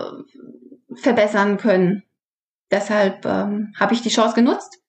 [0.95, 2.04] verbessern können
[2.72, 4.80] deshalb ähm, habe ich die Chance genutzt.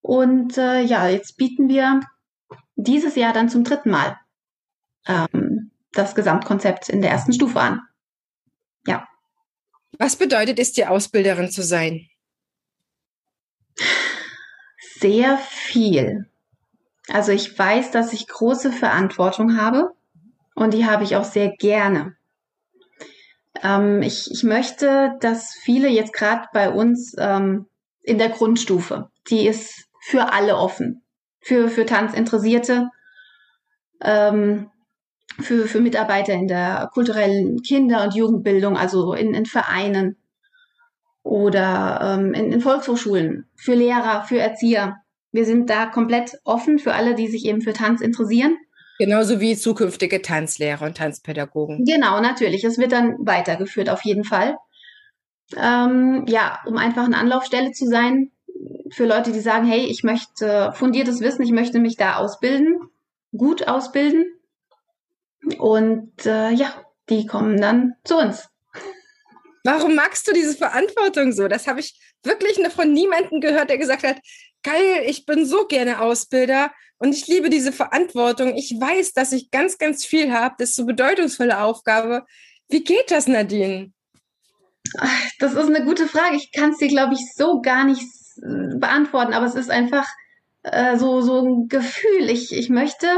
[0.00, 2.00] Und äh, ja, jetzt bieten wir
[2.74, 4.18] dieses Jahr dann zum dritten Mal
[5.06, 7.82] ähm, das Gesamtkonzept in der ersten Stufe an.
[8.86, 9.06] Ja.
[9.98, 12.08] Was bedeutet es, die Ausbilderin zu sein?
[14.98, 16.30] Sehr viel.
[17.08, 19.94] Also ich weiß, dass ich große Verantwortung habe
[20.54, 22.16] und die habe ich auch sehr gerne.
[23.62, 27.66] Ähm, ich, ich möchte, dass viele jetzt gerade bei uns ähm,
[28.02, 31.02] in der Grundstufe, die ist für alle offen,
[31.40, 32.88] für, für Tanzinteressierte,
[34.00, 34.70] ähm,
[35.40, 40.16] für, für Mitarbeiter in der kulturellen Kinder- und Jugendbildung, also in, in Vereinen
[41.22, 44.96] oder ähm, in, in Volkshochschulen, für Lehrer, für Erzieher.
[45.30, 48.56] Wir sind da komplett offen für alle, die sich eben für Tanz interessieren.
[48.98, 51.84] Genauso wie zukünftige Tanzlehrer und Tanzpädagogen.
[51.84, 52.64] Genau, natürlich.
[52.64, 54.56] Es wird dann weitergeführt auf jeden Fall.
[55.56, 58.30] Ähm, ja, um einfach eine Anlaufstelle zu sein
[58.90, 62.78] für Leute, die sagen, hey, ich möchte fundiertes Wissen, ich möchte mich da ausbilden,
[63.36, 64.26] gut ausbilden.
[65.58, 66.72] Und äh, ja,
[67.08, 68.48] die kommen dann zu uns.
[69.64, 71.48] Warum magst du diese Verantwortung so?
[71.48, 74.16] Das habe ich wirklich von niemandem gehört, der gesagt hat,
[74.62, 76.70] geil, ich bin so gerne Ausbilder
[77.02, 78.54] und ich liebe diese Verantwortung.
[78.56, 80.54] Ich weiß, dass ich ganz, ganz viel habe.
[80.58, 82.24] Das ist so bedeutungsvolle Aufgabe.
[82.68, 83.92] Wie geht das, Nadine?
[85.40, 86.36] Das ist eine gute Frage.
[86.36, 90.06] Ich kann es dir, glaube ich, so gar nicht beantworten, aber es ist einfach
[90.62, 92.30] äh, so, so ein Gefühl.
[92.30, 93.08] Ich, ich möchte,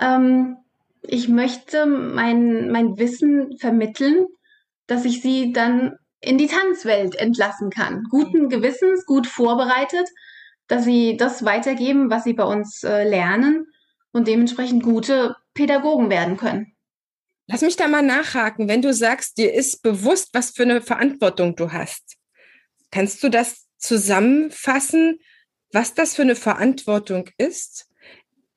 [0.00, 0.58] ähm,
[1.02, 4.26] ich möchte mein, mein Wissen vermitteln,
[4.86, 8.04] dass ich sie dann in die Tanzwelt entlassen kann.
[8.08, 10.08] Guten Gewissens, gut vorbereitet
[10.70, 13.66] dass sie das weitergeben, was sie bei uns äh, lernen
[14.12, 16.74] und dementsprechend gute Pädagogen werden können.
[17.46, 18.68] Lass mich da mal nachhaken.
[18.68, 22.16] Wenn du sagst, dir ist bewusst, was für eine Verantwortung du hast,
[22.90, 25.18] kannst du das zusammenfassen,
[25.72, 27.90] was das für eine Verantwortung ist?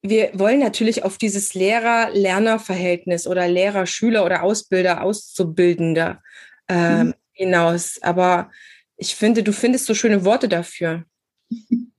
[0.03, 6.21] wir wollen natürlich auf dieses Lehrer-Lerner-Verhältnis oder Lehrer-Schüler oder Ausbilder-Auszubildender
[6.67, 7.13] ähm, mhm.
[7.31, 7.99] hinaus.
[8.01, 8.51] Aber
[8.97, 11.05] ich finde, du findest so schöne Worte dafür.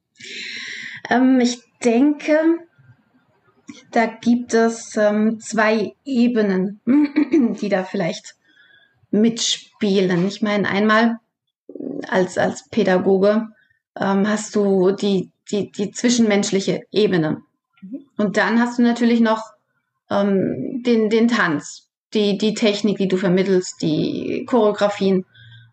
[1.11, 2.39] ähm, ich denke,
[3.91, 6.81] da gibt es ähm, zwei Ebenen,
[7.61, 8.35] die da vielleicht
[9.11, 10.27] mitspielen.
[10.27, 11.19] Ich meine, einmal
[12.09, 13.49] als, als Pädagoge
[13.99, 17.43] ähm, hast du die, die, die zwischenmenschliche Ebene.
[17.81, 18.07] Mhm.
[18.17, 19.43] Und dann hast du natürlich noch
[20.11, 25.25] ähm, den, den Tanz, die, die Technik, die du vermittelst, die Choreografien.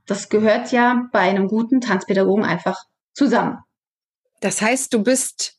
[0.05, 2.77] Das gehört ja bei einem guten Tanzpädagogen einfach
[3.13, 3.59] zusammen.
[4.41, 5.57] Das heißt, du bist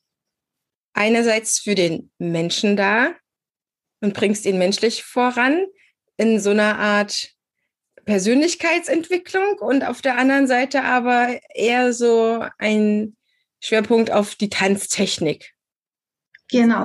[0.92, 3.14] einerseits für den Menschen da
[4.00, 5.64] und bringst ihn menschlich voran
[6.16, 7.32] in so einer Art
[8.04, 13.16] Persönlichkeitsentwicklung und auf der anderen Seite aber eher so ein
[13.60, 15.54] Schwerpunkt auf die Tanztechnik.
[16.50, 16.84] Genau.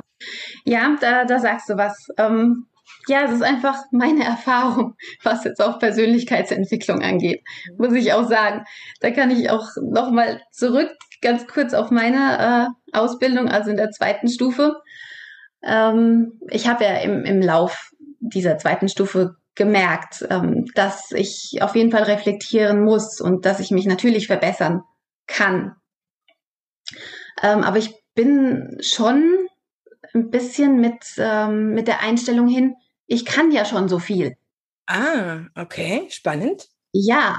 [0.64, 2.08] Ja, da, da sagst du was.
[2.16, 2.68] Ähm,
[3.06, 7.42] ja, es ist einfach meine Erfahrung, was jetzt auch Persönlichkeitsentwicklung angeht,
[7.76, 8.64] muss ich auch sagen.
[9.00, 10.90] Da kann ich auch nochmal zurück,
[11.22, 14.80] ganz kurz auf meine äh, Ausbildung, also in der zweiten Stufe.
[15.62, 21.74] Ähm, ich habe ja im, im Lauf dieser zweiten Stufe gemerkt, ähm, dass ich auf
[21.74, 24.82] jeden Fall reflektieren muss und dass ich mich natürlich verbessern
[25.26, 25.74] kann.
[27.42, 29.48] Ähm, aber ich bin schon
[30.14, 32.74] ein bisschen mit, ähm, mit der Einstellung hin,
[33.08, 34.36] ich kann ja schon so viel.
[34.86, 36.68] Ah, okay, spannend.
[36.92, 37.38] Ja.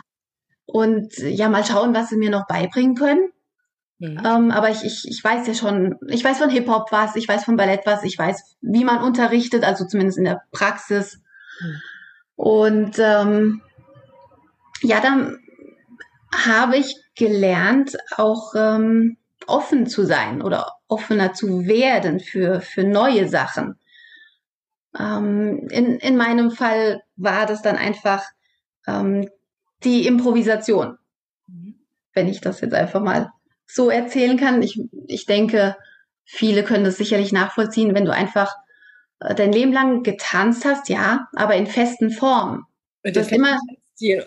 [0.66, 3.32] Und ja, mal schauen, was sie mir noch beibringen können.
[4.00, 4.22] Mhm.
[4.26, 7.46] Ähm, aber ich, ich, ich weiß ja schon, ich weiß von Hip-Hop was, ich weiß
[7.46, 11.22] von Ballett was, ich weiß, wie man unterrichtet, also zumindest in der Praxis.
[11.62, 11.82] Mhm.
[12.36, 13.62] Und ähm,
[14.82, 15.40] ja, dann
[16.34, 23.28] habe ich gelernt, auch ähm, offen zu sein oder offener zu werden für, für neue
[23.28, 23.79] Sachen.
[24.98, 28.24] Ähm, in, in meinem Fall war das dann einfach
[28.88, 29.30] ähm,
[29.84, 30.98] die Improvisation,
[31.48, 31.76] mhm.
[32.14, 33.32] wenn ich das jetzt einfach mal
[33.68, 34.62] so erzählen kann.
[34.62, 35.76] Ich, ich denke,
[36.26, 38.56] viele können das sicherlich nachvollziehen, wenn du einfach
[39.20, 42.64] äh, dein Leben lang getanzt hast, ja, aber in festen Formen.
[43.04, 43.60] Mit, du immer,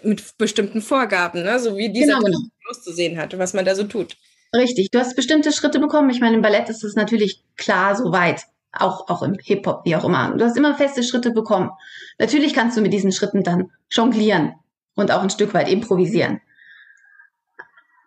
[0.03, 1.59] mit bestimmten Vorgaben, ne?
[1.59, 2.38] so wie dieser genau, genau.
[2.70, 4.16] auszusehen hat, was man da so tut.
[4.55, 6.11] Richtig, du hast bestimmte Schritte bekommen.
[6.11, 9.96] Ich meine, im Ballett ist es natürlich klar so weit, auch, auch im Hip-Hop, wie
[9.96, 10.35] auch immer.
[10.37, 11.70] Du hast immer feste Schritte bekommen.
[12.18, 14.54] Natürlich kannst du mit diesen Schritten dann jonglieren
[14.94, 16.40] und auch ein Stück weit improvisieren.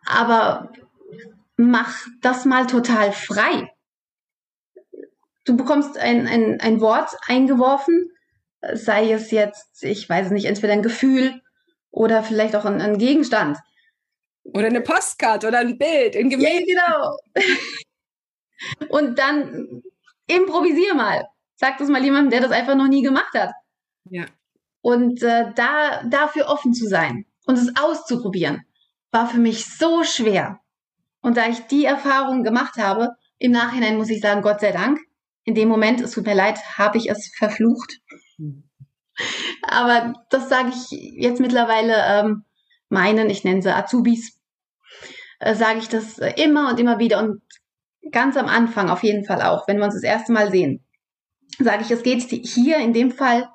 [0.05, 0.71] Aber
[1.57, 3.71] mach das mal total frei.
[5.45, 8.11] Du bekommst ein, ein, ein Wort eingeworfen,
[8.73, 11.41] sei es jetzt, ich weiß es nicht, entweder ein Gefühl
[11.91, 13.57] oder vielleicht auch ein, ein Gegenstand.
[14.43, 16.71] Oder eine Postkarte oder ein Bild, ein Gemälde.
[16.71, 17.45] Ja, genau.
[18.89, 19.83] Und dann
[20.27, 21.27] improvisier mal.
[21.55, 23.51] Sag das mal jemandem, der das einfach noch nie gemacht hat.
[24.09, 24.25] Ja.
[24.81, 28.65] Und äh, da dafür offen zu sein und es auszuprobieren,
[29.11, 30.59] war für mich so schwer.
[31.21, 34.99] Und da ich die Erfahrung gemacht habe, im Nachhinein muss ich sagen, Gott sei Dank,
[35.43, 37.99] in dem Moment, es tut mir leid, habe ich es verflucht.
[38.37, 38.69] Hm.
[39.61, 42.43] Aber das sage ich jetzt mittlerweile ähm,
[42.89, 44.39] meinen, ich nenne sie Azubis,
[45.39, 47.41] äh, sage ich das immer und immer wieder und
[48.11, 50.85] ganz am Anfang auf jeden Fall auch, wenn wir uns das erste Mal sehen,
[51.59, 53.49] sage ich, es geht hier in dem Fall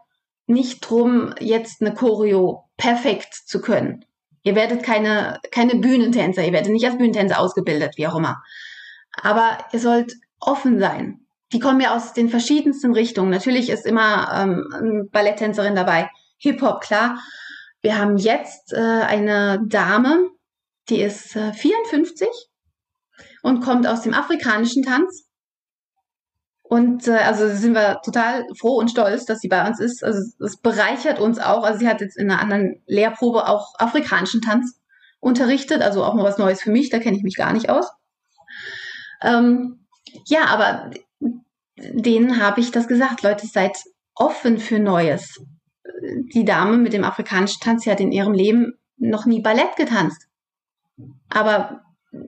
[0.47, 4.05] nicht drum, jetzt eine Choreo perfekt zu können.
[4.43, 8.43] Ihr werdet keine, keine Bühnentänzer, ihr werdet nicht als Bühnentänzer ausgebildet, wie auch immer.
[9.23, 11.21] Aber ihr sollt offen sein.
[11.53, 13.31] Die kommen ja aus den verschiedensten Richtungen.
[13.31, 16.09] Natürlich ist immer ähm, eine Balletttänzerin dabei,
[16.39, 17.21] Hip-Hop, klar.
[17.83, 20.31] Wir haben jetzt äh, eine Dame,
[20.89, 22.29] die ist äh, 54
[23.43, 25.27] und kommt aus dem afrikanischen Tanz.
[26.63, 30.05] Und äh, also sind wir total froh und stolz, dass sie bei uns ist.
[30.05, 31.65] Also es bereichert uns auch.
[31.65, 34.81] Also sie hat jetzt in einer anderen Lehrprobe auch afrikanischen Tanz
[35.19, 37.91] unterrichtet, also auch mal was Neues für mich, da kenne ich mich gar nicht aus.
[39.23, 39.87] Ähm,
[40.27, 40.91] ja, aber
[41.77, 43.77] denen habe ich das gesagt, Leute, seid
[44.15, 45.41] offen für Neues.
[46.33, 50.27] Die Dame mit dem afrikanischen Tanz, sie hat in ihrem Leben noch nie Ballett getanzt.
[51.29, 51.83] Aber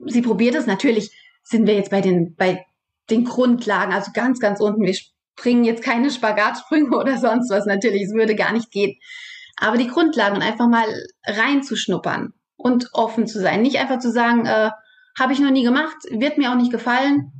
[0.05, 0.65] sie probiert es.
[0.65, 1.11] Natürlich
[1.43, 2.65] sind wir jetzt bei den, bei
[3.09, 4.83] den Grundlagen, also ganz, ganz unten.
[4.83, 7.65] Wir springen jetzt keine Spagatsprünge oder sonst was.
[7.65, 8.97] Natürlich, es würde gar nicht gehen.
[9.57, 10.87] Aber die Grundlagen einfach mal
[11.25, 13.61] reinzuschnuppern und offen zu sein.
[13.61, 14.71] Nicht einfach zu sagen, äh,
[15.19, 17.31] habe ich noch nie gemacht, wird mir auch nicht gefallen,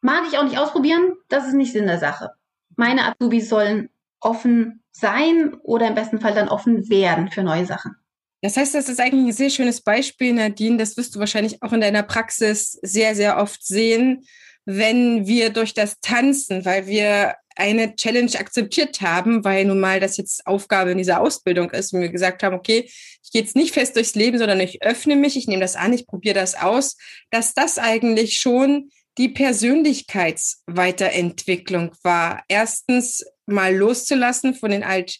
[0.00, 1.12] mag ich auch nicht ausprobieren.
[1.28, 2.30] Das ist nicht Sinn der Sache.
[2.76, 7.96] Meine Azubis sollen offen sein oder im besten Fall dann offen werden für neue Sachen.
[8.42, 10.78] Das heißt, das ist eigentlich ein sehr schönes Beispiel, Nadine.
[10.78, 14.24] Das wirst du wahrscheinlich auch in deiner Praxis sehr, sehr oft sehen,
[14.64, 20.16] wenn wir durch das Tanzen, weil wir eine Challenge akzeptiert haben, weil nun mal das
[20.16, 22.90] jetzt Aufgabe in dieser Ausbildung ist und wir gesagt haben, okay,
[23.22, 25.92] ich gehe jetzt nicht fest durchs Leben, sondern ich öffne mich, ich nehme das an,
[25.92, 26.96] ich probiere das aus,
[27.30, 28.88] dass das eigentlich schon
[29.18, 32.42] die Persönlichkeitsweiterentwicklung war.
[32.48, 35.18] Erstens mal loszulassen von den alt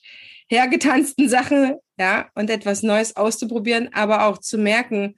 [0.48, 5.16] hergetanzten Sachen, ja, und etwas Neues auszuprobieren, aber auch zu merken,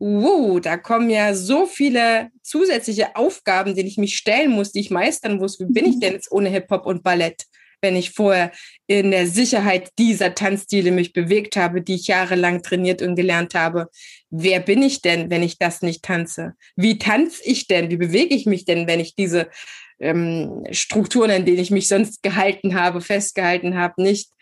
[0.00, 4.90] wow, da kommen ja so viele zusätzliche Aufgaben, denen ich mich stellen muss, die ich
[4.90, 5.60] meistern muss.
[5.60, 7.44] Wie bin ich denn jetzt ohne Hip-Hop und Ballett,
[7.80, 8.50] wenn ich vorher
[8.88, 13.88] in der Sicherheit dieser Tanzstile mich bewegt habe, die ich jahrelang trainiert und gelernt habe?
[14.28, 16.54] Wer bin ich denn, wenn ich das nicht tanze?
[16.74, 17.90] Wie tanze ich denn?
[17.90, 19.48] Wie bewege ich mich denn, wenn ich diese
[20.00, 24.32] ähm, Strukturen, in denen ich mich sonst gehalten habe, festgehalten habe, nicht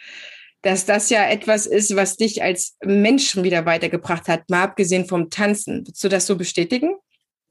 [0.62, 5.28] dass das ja etwas ist, was dich als Menschen wieder weitergebracht hat, mal abgesehen vom
[5.28, 5.86] Tanzen.
[5.86, 6.96] Würdest du das so bestätigen?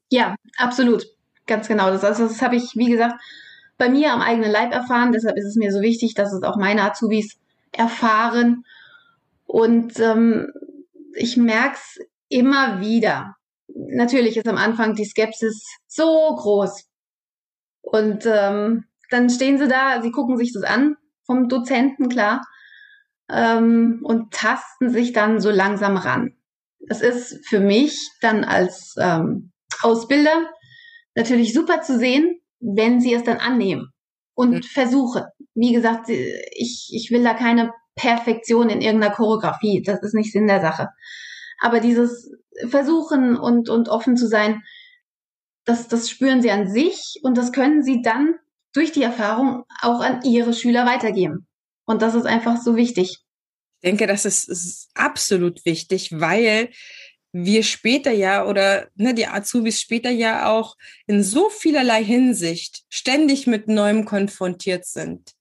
[0.09, 1.05] Ja, absolut.
[1.45, 1.91] Ganz genau.
[1.91, 3.22] Das, also das habe ich, wie gesagt,
[3.78, 5.12] bei mir am eigenen Leib erfahren.
[5.12, 7.38] Deshalb ist es mir so wichtig, dass es auch meine Azubis
[7.74, 8.64] erfahren.
[9.45, 10.47] Und ähm,
[11.14, 11.99] ich merke es
[12.30, 13.36] immer wieder.
[13.68, 16.86] Natürlich ist am Anfang die Skepsis so groß.
[17.82, 20.95] Und ähm, dann stehen sie da, sie gucken sich das an
[21.26, 22.41] vom Dozenten, klar
[23.32, 26.36] ähm, und tasten sich dann so langsam ran.
[26.88, 29.51] Es ist für mich dann als ähm,
[29.82, 30.49] Ausbilder
[31.15, 33.91] natürlich super zu sehen, wenn sie es dann annehmen
[34.34, 34.63] und mhm.
[34.63, 35.23] versuchen.
[35.53, 39.82] Wie gesagt, ich, ich will da keine Perfektion in irgendeiner Choreografie.
[39.82, 40.89] Das ist nicht Sinn der Sache.
[41.59, 42.32] Aber dieses
[42.67, 44.61] Versuchen und, und offen zu sein,
[45.65, 48.36] das, das spüren sie an sich und das können sie dann
[48.73, 51.47] durch die Erfahrung auch an ihre Schüler weitergeben.
[51.92, 53.20] Und das ist einfach so wichtig.
[53.82, 56.70] Ich denke, das ist, ist absolut wichtig, weil
[57.34, 60.76] wir später ja oder ne, die Azubis später ja auch
[61.08, 65.32] in so vielerlei Hinsicht ständig mit Neuem konfrontiert sind,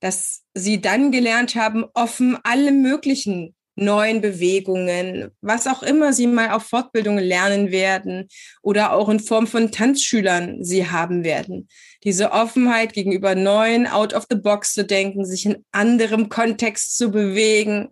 [0.00, 6.50] dass sie dann gelernt haben, offen alle möglichen neuen Bewegungen, was auch immer sie mal
[6.50, 8.28] auf Fortbildungen lernen werden
[8.62, 11.68] oder auch in Form von Tanzschülern sie haben werden.
[12.02, 17.10] Diese Offenheit gegenüber neuen, out of the box zu denken, sich in anderem Kontext zu
[17.10, 17.88] bewegen.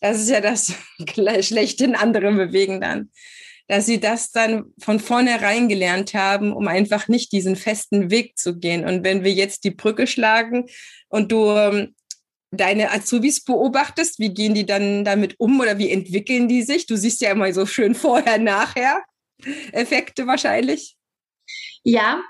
[0.00, 0.74] Das ist ja das
[1.40, 3.10] schlechte in anderem bewegen dann.
[3.66, 8.58] Dass sie das dann von vornherein gelernt haben, um einfach nicht diesen festen Weg zu
[8.58, 8.84] gehen.
[8.84, 10.66] Und wenn wir jetzt die Brücke schlagen
[11.08, 11.94] und du ähm,
[12.54, 16.86] deine Azubis beobachtest, wie gehen die dann damit um oder wie entwickeln die sich?
[16.86, 19.02] Du siehst ja immer so schön vorher, nachher
[19.72, 20.96] Effekte wahrscheinlich.
[21.82, 22.22] Ja,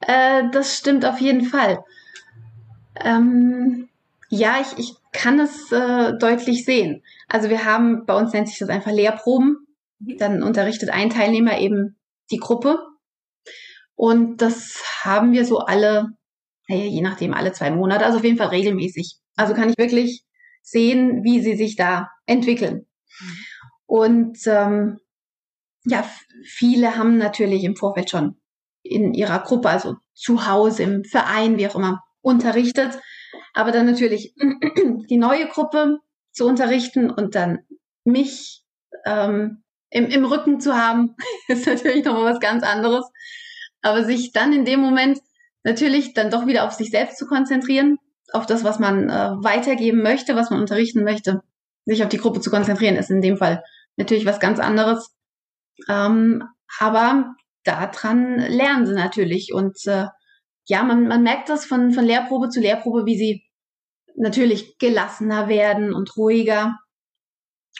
[0.00, 1.78] äh, das stimmt auf jeden Fall.
[3.00, 3.88] Ähm,
[4.28, 7.02] ja, ich, ich kann es äh, deutlich sehen.
[7.28, 9.66] Also wir haben, bei uns nennt sich das einfach Lehrproben.
[9.98, 10.18] Mhm.
[10.18, 11.96] Dann unterrichtet ein Teilnehmer eben
[12.30, 12.78] die Gruppe.
[13.94, 16.10] Und das haben wir so alle,
[16.68, 19.16] je nachdem, alle zwei Monate, also auf jeden Fall regelmäßig.
[19.36, 20.24] Also kann ich wirklich
[20.62, 22.86] sehen, wie sie sich da entwickeln.
[23.86, 24.98] Und ähm,
[25.84, 26.04] ja,
[26.44, 28.36] viele haben natürlich im Vorfeld schon
[28.82, 32.98] in ihrer Gruppe, also zu Hause, im Verein, wie auch immer, unterrichtet.
[33.54, 34.34] Aber dann natürlich
[35.08, 35.98] die neue Gruppe
[36.32, 37.60] zu unterrichten und dann
[38.04, 38.64] mich
[39.04, 41.14] ähm, im, im Rücken zu haben,
[41.48, 43.06] ist natürlich nochmal was ganz anderes.
[43.82, 45.20] Aber sich dann in dem Moment
[45.62, 47.98] natürlich dann doch wieder auf sich selbst zu konzentrieren
[48.32, 51.42] auf das, was man äh, weitergeben möchte, was man unterrichten möchte,
[51.84, 53.62] sich auf die Gruppe zu konzentrieren, ist in dem Fall
[53.96, 55.14] natürlich was ganz anderes.
[55.88, 56.42] Ähm,
[56.78, 59.52] aber daran lernen sie natürlich.
[59.52, 60.06] Und äh,
[60.66, 63.44] ja, man, man merkt das von, von Lehrprobe zu Lehrprobe, wie sie
[64.16, 66.78] natürlich gelassener werden und ruhiger.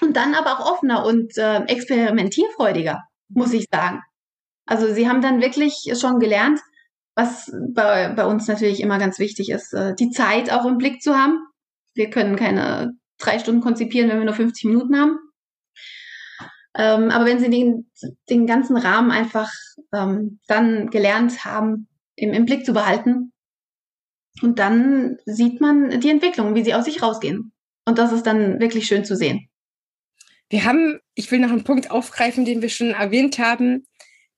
[0.01, 4.03] Und dann aber auch offener und äh, experimentierfreudiger, muss ich sagen.
[4.66, 6.61] Also sie haben dann wirklich schon gelernt,
[7.16, 11.02] was bei, bei uns natürlich immer ganz wichtig ist, äh, die Zeit auch im Blick
[11.02, 11.38] zu haben.
[11.94, 15.18] Wir können keine drei Stunden konzipieren, wenn wir nur 50 Minuten haben.
[16.76, 17.90] Ähm, aber wenn Sie den,
[18.28, 19.50] den ganzen Rahmen einfach
[19.94, 23.32] ähm, dann gelernt haben, im, im Blick zu behalten,
[24.42, 27.52] und dann sieht man die Entwicklung, wie sie aus sich rausgehen.
[27.86, 29.48] Und das ist dann wirklich schön zu sehen.
[30.50, 33.86] Wir haben, ich will noch einen Punkt aufgreifen, den wir schon erwähnt haben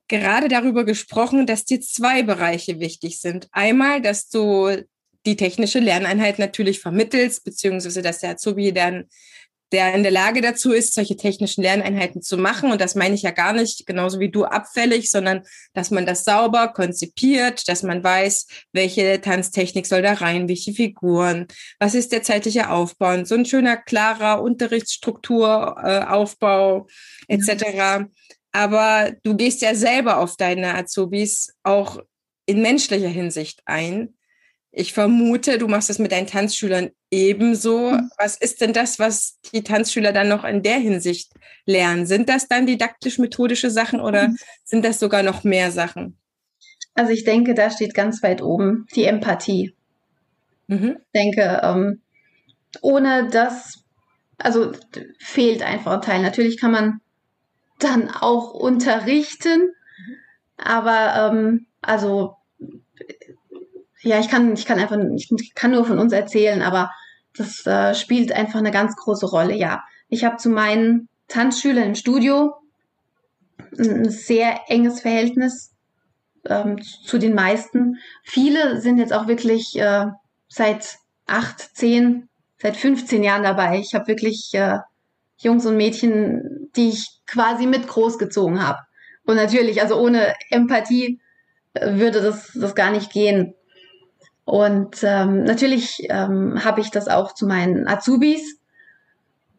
[0.08, 3.48] gerade darüber gesprochen, dass dir zwei Bereiche wichtig sind.
[3.52, 4.84] Einmal, dass du
[5.26, 9.04] die technische Lerneinheit natürlich vermittelst, beziehungsweise dass der Azubi dann
[9.72, 12.72] der in der Lage dazu ist, solche technischen Lerneinheiten zu machen.
[12.72, 15.42] Und das meine ich ja gar nicht genauso wie du abfällig, sondern
[15.74, 21.46] dass man das sauber konzipiert, dass man weiß, welche Tanztechnik soll da rein, welche Figuren,
[21.78, 23.12] was ist der zeitliche Aufbau.
[23.12, 26.86] Und so ein schöner, klarer Unterrichtsstrukturaufbau
[27.28, 28.06] äh, etc.
[28.52, 32.00] Aber du gehst ja selber auf deine Azubis auch
[32.46, 34.14] in menschlicher Hinsicht ein.
[34.70, 37.92] Ich vermute, du machst es mit deinen Tanzschülern ebenso.
[37.92, 38.10] Mhm.
[38.18, 41.32] Was ist denn das, was die Tanzschüler dann noch in der Hinsicht
[41.66, 42.06] lernen?
[42.06, 44.38] Sind das dann didaktisch-methodische Sachen oder mhm.
[44.64, 46.18] sind das sogar noch mehr Sachen?
[46.94, 49.74] Also ich denke, da steht ganz weit oben die Empathie.
[50.66, 50.96] Mhm.
[50.98, 52.02] Ich denke, ähm,
[52.82, 53.84] ohne das,
[54.36, 54.72] also
[55.18, 56.22] fehlt einfach ein Teil.
[56.22, 57.00] Natürlich kann man
[57.78, 59.72] dann auch unterrichten,
[60.56, 62.36] aber ähm, also
[64.00, 66.90] ja, ich kann, ich kann einfach, ich kann nur von uns erzählen, aber
[67.36, 69.54] das äh, spielt einfach eine ganz große Rolle.
[69.54, 72.54] Ja, ich habe zu meinen Tanzschülern im Studio
[73.78, 75.72] ein sehr enges Verhältnis
[76.46, 77.98] ähm, zu den meisten.
[78.22, 80.06] Viele sind jetzt auch wirklich äh,
[80.48, 82.28] seit acht, zehn,
[82.60, 83.78] seit 15 Jahren dabei.
[83.78, 84.78] Ich habe wirklich äh,
[85.38, 88.78] Jungs und Mädchen, die ich quasi mit großgezogen habe.
[89.26, 91.20] Und natürlich, also ohne Empathie
[91.74, 93.54] äh, würde das, das gar nicht gehen.
[94.44, 98.58] Und ähm, natürlich ähm, habe ich das auch zu meinen Azubis.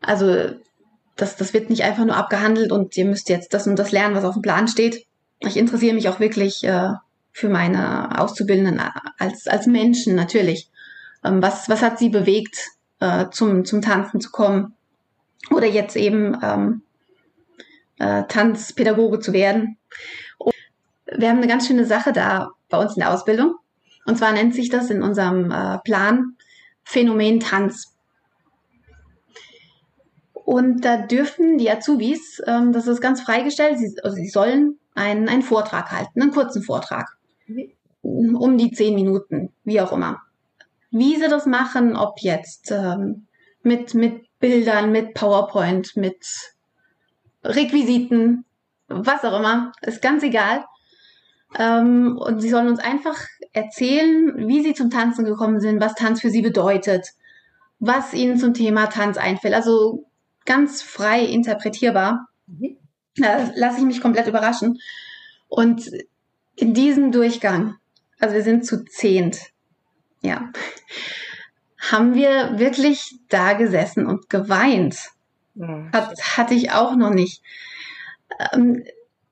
[0.01, 0.55] Also
[1.15, 4.15] das, das wird nicht einfach nur abgehandelt und ihr müsst jetzt das und das lernen,
[4.15, 5.05] was auf dem Plan steht.
[5.39, 6.93] Ich interessiere mich auch wirklich äh,
[7.31, 8.81] für meine Auszubildenden
[9.19, 10.69] als, als Menschen natürlich.
[11.23, 12.57] Ähm, was, was hat sie bewegt,
[12.99, 14.73] äh, zum, zum Tanzen zu kommen?
[15.51, 16.81] Oder jetzt eben ähm,
[17.99, 19.77] äh, Tanzpädagoge zu werden.
[20.37, 20.55] Und
[21.15, 23.55] wir haben eine ganz schöne Sache da bei uns in der Ausbildung.
[24.05, 26.35] Und zwar nennt sich das in unserem äh, Plan
[26.83, 27.95] Phänomen Tanz.
[30.33, 35.29] Und da dürfen die Azubis, ähm, das ist ganz freigestellt, sie, also sie sollen einen,
[35.29, 37.07] einen Vortrag halten, einen kurzen Vortrag.
[37.45, 38.35] Mhm.
[38.35, 40.21] Um die zehn Minuten, wie auch immer.
[40.89, 43.27] Wie sie das machen, ob jetzt ähm,
[43.61, 46.25] mit, mit Bildern, mit PowerPoint, mit
[47.43, 48.45] Requisiten,
[48.87, 50.65] was auch immer, ist ganz egal.
[51.57, 53.17] Ähm, und sie sollen uns einfach
[53.53, 57.07] erzählen, wie sie zum Tanzen gekommen sind, was Tanz für sie bedeutet,
[57.79, 59.53] was ihnen zum Thema Tanz einfällt.
[59.53, 60.05] Also
[60.45, 62.27] ganz frei interpretierbar.
[62.47, 62.77] Mhm.
[63.15, 64.79] Da lasse ich mich komplett überraschen.
[65.47, 65.89] Und
[66.55, 67.75] in diesem Durchgang,
[68.19, 69.39] also wir sind zu zehnt,
[70.21, 70.51] ja,
[71.91, 75.09] haben wir wirklich da gesessen und geweint.
[75.91, 77.41] Hat, hatte ich auch noch nicht.
[78.53, 78.83] Ähm,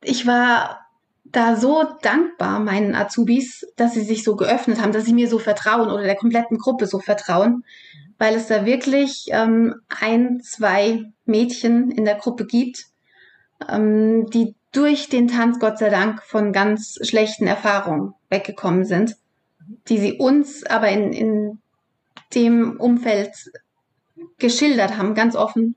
[0.01, 0.88] ich war
[1.23, 5.39] da so dankbar meinen Azubis, dass sie sich so geöffnet haben, dass sie mir so
[5.39, 7.63] vertrauen oder der kompletten Gruppe so vertrauen,
[8.17, 12.86] weil es da wirklich ähm, ein, zwei Mädchen in der Gruppe gibt,
[13.69, 19.15] ähm, die durch den Tanz Gott sei Dank von ganz schlechten Erfahrungen weggekommen sind,
[19.89, 21.59] die sie uns aber in, in
[22.34, 23.32] dem Umfeld
[24.38, 25.75] geschildert haben, ganz offen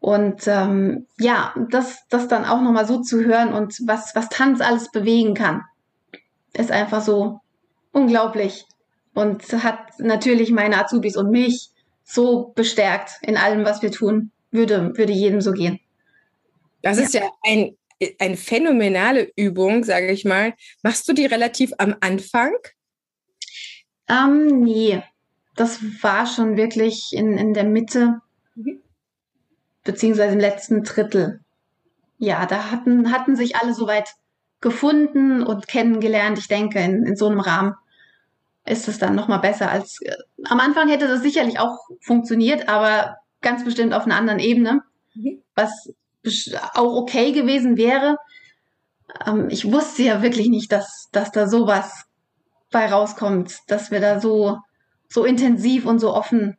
[0.00, 4.60] und ähm, ja, das, das dann auch nochmal so zu hören und was, was Tanz
[4.60, 5.62] alles bewegen kann,
[6.52, 7.40] ist einfach so
[7.92, 8.64] unglaublich.
[9.14, 11.70] Und hat natürlich meine Azubis und mich
[12.04, 14.30] so bestärkt in allem, was wir tun.
[14.50, 15.80] Würde, würde jedem so gehen.
[16.82, 17.04] Das ja.
[17.04, 17.76] ist ja ein,
[18.18, 20.54] eine phänomenale Übung, sage ich mal.
[20.82, 22.52] Machst du die relativ am Anfang?
[24.08, 25.02] Ähm, nee,
[25.56, 28.20] das war schon wirklich in, in der Mitte.
[29.86, 31.40] Beziehungsweise im letzten Drittel.
[32.18, 34.10] Ja, da hatten, hatten sich alle soweit
[34.60, 36.38] gefunden und kennengelernt.
[36.38, 37.74] Ich denke, in, in so einem Rahmen
[38.66, 40.12] ist es dann nochmal besser als äh,
[40.44, 44.82] am Anfang hätte das sicherlich auch funktioniert, aber ganz bestimmt auf einer anderen Ebene,
[45.14, 45.42] mhm.
[45.54, 45.92] was
[46.74, 48.16] auch okay gewesen wäre.
[49.26, 52.04] Ähm, ich wusste ja wirklich nicht, dass, dass da sowas
[52.72, 54.58] bei rauskommt, dass wir da so,
[55.08, 56.56] so intensiv und so offen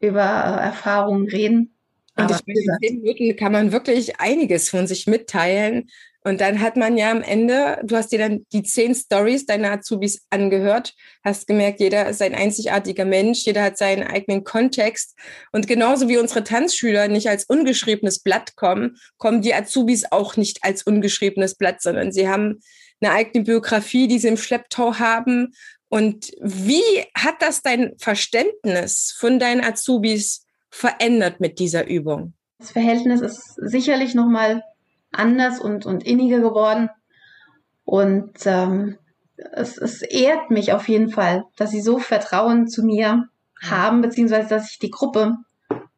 [0.00, 1.73] über äh, Erfahrungen reden.
[2.16, 5.90] Und Aber ich meine, in zehn Minuten kann man wirklich einiges von sich mitteilen.
[6.26, 9.72] Und dann hat man ja am Ende, du hast dir dann die zehn Stories deiner
[9.72, 15.18] Azubis angehört, hast gemerkt, jeder ist ein einzigartiger Mensch, jeder hat seinen eigenen Kontext.
[15.52, 20.64] Und genauso wie unsere Tanzschüler nicht als ungeschriebenes Blatt kommen, kommen die Azubis auch nicht
[20.64, 22.60] als ungeschriebenes Blatt, sondern sie haben
[23.02, 25.52] eine eigene Biografie, die sie im Schlepptau haben.
[25.90, 26.82] Und wie
[27.14, 30.43] hat das dein Verständnis von deinen Azubis
[30.74, 32.34] verändert mit dieser Übung?
[32.58, 34.64] Das Verhältnis ist sicherlich nochmal
[35.12, 36.90] anders und, und inniger geworden.
[37.84, 38.98] Und ähm,
[39.36, 43.28] es, es ehrt mich auf jeden Fall, dass sie so Vertrauen zu mir
[43.62, 45.36] haben, beziehungsweise dass ich die Gruppe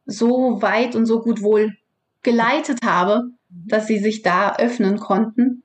[0.04, 1.72] so weit und so gut wohl
[2.22, 5.62] geleitet habe, dass sie sich da öffnen konnten.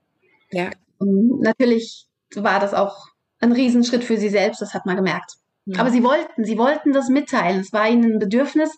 [0.52, 0.70] Ja.
[1.00, 3.08] Und natürlich war das auch
[3.40, 5.34] ein Riesenschritt für sie selbst, das hat man gemerkt.
[5.66, 5.82] Ja.
[5.82, 7.60] Aber sie wollten, sie wollten das mitteilen.
[7.60, 8.78] Es war ihnen ein Bedürfnis,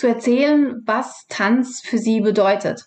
[0.00, 2.86] zu erzählen, was Tanz für sie bedeutet.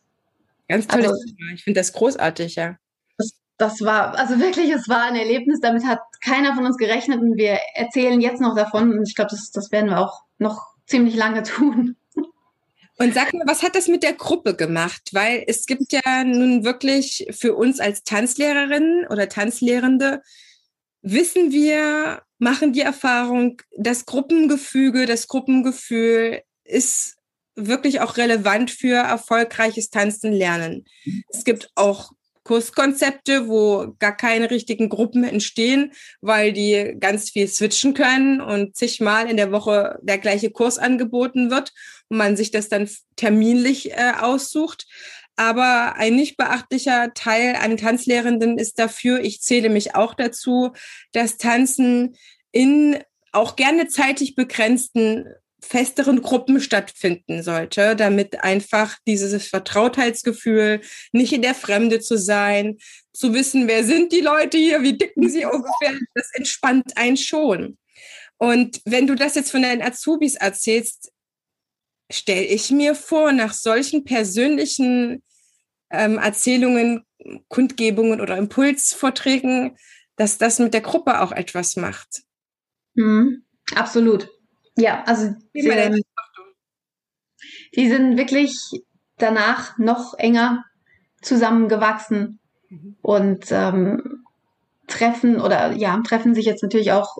[0.68, 1.02] Ganz toll.
[1.02, 1.16] Also,
[1.54, 2.78] ich finde das großartig, ja.
[3.18, 7.22] Das, das war, also wirklich, es war ein Erlebnis, damit hat keiner von uns gerechnet
[7.22, 10.74] und wir erzählen jetzt noch davon und ich glaube, das, das werden wir auch noch
[10.88, 11.96] ziemlich lange tun.
[12.98, 15.10] Und sag mal, was hat das mit der Gruppe gemacht?
[15.12, 20.22] Weil es gibt ja nun wirklich für uns als Tanzlehrerinnen oder Tanzlehrende,
[21.02, 27.16] wissen wir, machen die Erfahrung, das Gruppengefüge, das Gruppengefühl ist
[27.56, 30.86] wirklich auch relevant für erfolgreiches Tanzen lernen.
[31.30, 32.12] Es gibt auch
[32.44, 39.30] Kurskonzepte, wo gar keine richtigen Gruppen entstehen, weil die ganz viel switchen können und zigmal
[39.30, 41.72] in der Woche der gleiche Kurs angeboten wird
[42.10, 44.88] und man sich das dann terminlich äh, aussucht.
[45.36, 50.74] Aber ein nicht beachtlicher Teil an Tanzlehrenden ist dafür, ich zähle mich auch dazu,
[51.12, 52.16] dass Tanzen
[52.52, 53.00] in
[53.32, 55.26] auch gerne zeitlich begrenzten
[55.64, 62.78] festeren Gruppen stattfinden sollte, damit einfach dieses Vertrautheitsgefühl, nicht in der Fremde zu sein,
[63.14, 67.78] zu wissen, wer sind die Leute hier, wie dicken sie ungefähr, das entspannt einen schon.
[68.38, 71.12] Und wenn du das jetzt von deinen Azubis erzählst,
[72.12, 75.24] stelle ich mir vor, nach solchen persönlichen
[75.90, 77.06] ähm, Erzählungen,
[77.48, 79.78] Kundgebungen oder Impulsvorträgen,
[80.18, 82.24] dass das mit der Gruppe auch etwas macht.
[82.96, 83.46] Mhm,
[83.76, 84.30] absolut.
[84.78, 86.04] Ja, also die,
[87.76, 88.58] die sind wirklich
[89.18, 90.64] danach noch enger
[91.22, 92.96] zusammengewachsen mhm.
[93.02, 94.24] und ähm,
[94.88, 97.18] treffen oder ja, treffen sich jetzt natürlich auch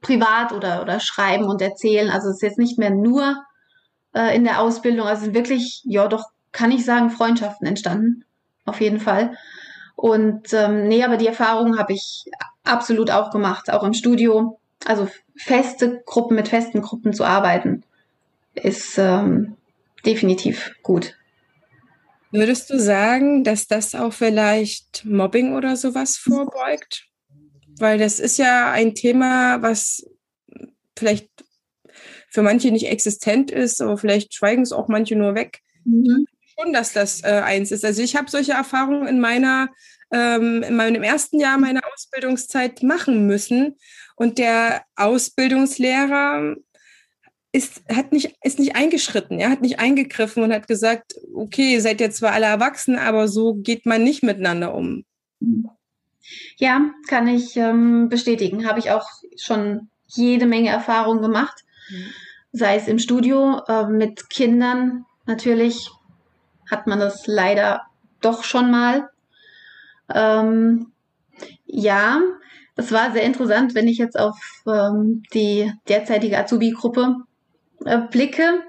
[0.00, 2.10] privat oder, oder schreiben und erzählen.
[2.10, 3.44] Also es ist jetzt nicht mehr nur
[4.14, 8.24] äh, in der Ausbildung, also wirklich, ja doch, kann ich sagen, Freundschaften entstanden.
[8.64, 9.36] Auf jeden Fall.
[9.96, 12.26] Und ähm, nee, aber die Erfahrung habe ich
[12.64, 14.60] absolut auch gemacht, auch im Studio.
[14.84, 17.82] Also feste Gruppen mit festen Gruppen zu arbeiten,
[18.54, 19.56] ist ähm,
[20.04, 21.14] definitiv gut.
[22.30, 27.06] Würdest du sagen, dass das auch vielleicht Mobbing oder sowas vorbeugt?
[27.78, 30.06] Weil das ist ja ein Thema, was
[30.96, 31.30] vielleicht
[32.28, 35.60] für manche nicht existent ist, aber vielleicht schweigen es auch manche nur weg.
[35.84, 36.26] Mhm.
[36.58, 37.84] Schon, dass das äh, eins ist.
[37.84, 39.70] Also ich habe solche Erfahrungen in meiner,
[40.12, 43.76] ähm, in meinem ersten Jahr meiner Ausbildungszeit machen müssen,
[44.18, 46.56] und der Ausbildungslehrer
[47.52, 51.80] ist, hat nicht, ist nicht eingeschritten, er hat nicht eingegriffen und hat gesagt, okay, ihr
[51.80, 55.04] seid jetzt zwar alle erwachsen, aber so geht man nicht miteinander um.
[56.56, 58.68] Ja, kann ich ähm, bestätigen.
[58.68, 61.64] Habe ich auch schon jede Menge Erfahrung gemacht.
[61.90, 62.06] Mhm.
[62.52, 65.90] Sei es im Studio, äh, mit Kindern natürlich
[66.70, 67.82] hat man das leider
[68.20, 69.08] doch schon mal.
[70.12, 70.92] Ähm,
[71.64, 72.20] ja,
[72.78, 77.16] es war sehr interessant, wenn ich jetzt auf ähm, die derzeitige Azubi-Gruppe
[77.84, 78.60] äh, blicke,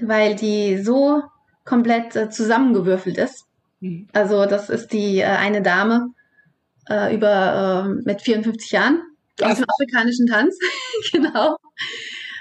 [0.00, 1.22] weil die so
[1.64, 3.44] komplett äh, zusammengewürfelt ist.
[3.78, 4.08] Mhm.
[4.12, 6.08] Also das ist die äh, eine Dame
[6.90, 9.00] äh, über äh, mit 54 Jahren
[9.38, 9.52] ja.
[9.52, 10.58] aus dem afrikanischen Tanz,
[11.12, 11.56] genau.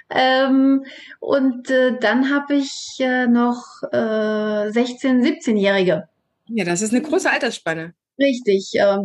[0.10, 0.84] Ähm,
[1.20, 6.10] und äh, dann habe ich äh, noch äh, 16, 17-Jährige.
[6.48, 7.94] Ja, das ist eine große Altersspanne.
[8.20, 8.98] Richtig, äh,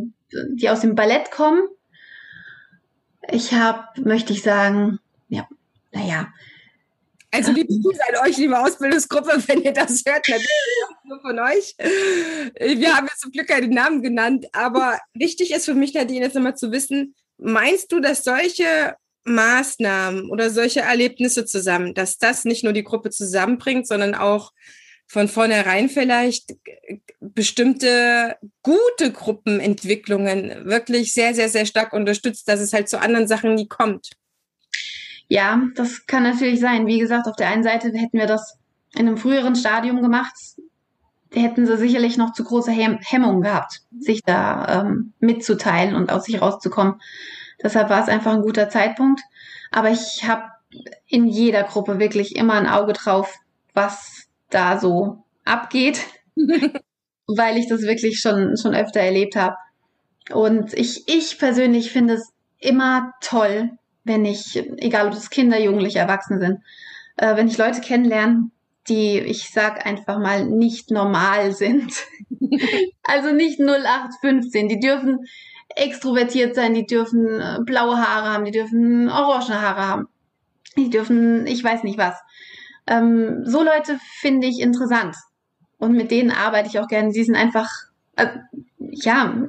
[0.55, 1.69] die aus dem Ballett kommen
[3.31, 4.99] ich habe, möchte ich sagen,
[5.29, 5.49] ja,
[5.93, 6.33] naja.
[7.33, 10.49] Also liebe Grüße an euch, liebe Ausbildungsgruppe, wenn ihr das hört, natürlich
[11.05, 11.75] nur von euch.
[11.79, 16.35] Wir haben jetzt zum Glück keine Namen genannt, aber wichtig ist für mich, Nadine, jetzt
[16.35, 22.65] nochmal zu wissen, meinst du, dass solche Maßnahmen oder solche Erlebnisse zusammen, dass das nicht
[22.65, 24.53] nur die Gruppe zusammenbringt, sondern auch
[25.07, 26.57] von vornherein vielleicht
[27.21, 33.55] bestimmte gute Gruppenentwicklungen wirklich sehr, sehr, sehr stark unterstützt, dass es halt zu anderen Sachen
[33.55, 34.11] nie kommt.
[35.29, 36.87] Ja, das kann natürlich sein.
[36.87, 38.59] Wie gesagt, auf der einen Seite hätten wir das
[38.95, 40.35] in einem früheren Stadium gemacht,
[41.33, 46.25] hätten sie sicherlich noch zu große Hem Hemmungen gehabt, sich da ähm, mitzuteilen und aus
[46.25, 47.01] sich rauszukommen.
[47.63, 49.21] Deshalb war es einfach ein guter Zeitpunkt.
[49.71, 50.45] Aber ich habe
[51.07, 53.35] in jeder Gruppe wirklich immer ein Auge drauf,
[53.75, 54.16] was
[54.51, 56.01] da so abgeht,
[57.27, 59.57] weil ich das wirklich schon, schon öfter erlebt habe.
[60.33, 63.71] Und ich, ich persönlich finde es immer toll,
[64.05, 66.59] wenn ich, egal ob es Kinder, Jugendliche, Erwachsene sind,
[67.17, 68.51] äh, wenn ich Leute kennenlerne,
[68.89, 71.93] die, ich sag einfach mal, nicht normal sind.
[73.03, 74.69] also nicht 0815.
[74.69, 75.27] Die dürfen
[75.75, 80.09] extrovertiert sein, die dürfen äh, blaue Haare haben, die dürfen orangene Haare haben.
[80.77, 82.17] Die dürfen, ich weiß nicht was.
[82.87, 85.17] Ähm, so Leute finde ich interessant.
[85.79, 87.13] Und mit denen arbeite ich auch gerne.
[87.13, 87.71] Sie sind einfach,
[88.17, 88.29] äh,
[88.79, 89.49] ja,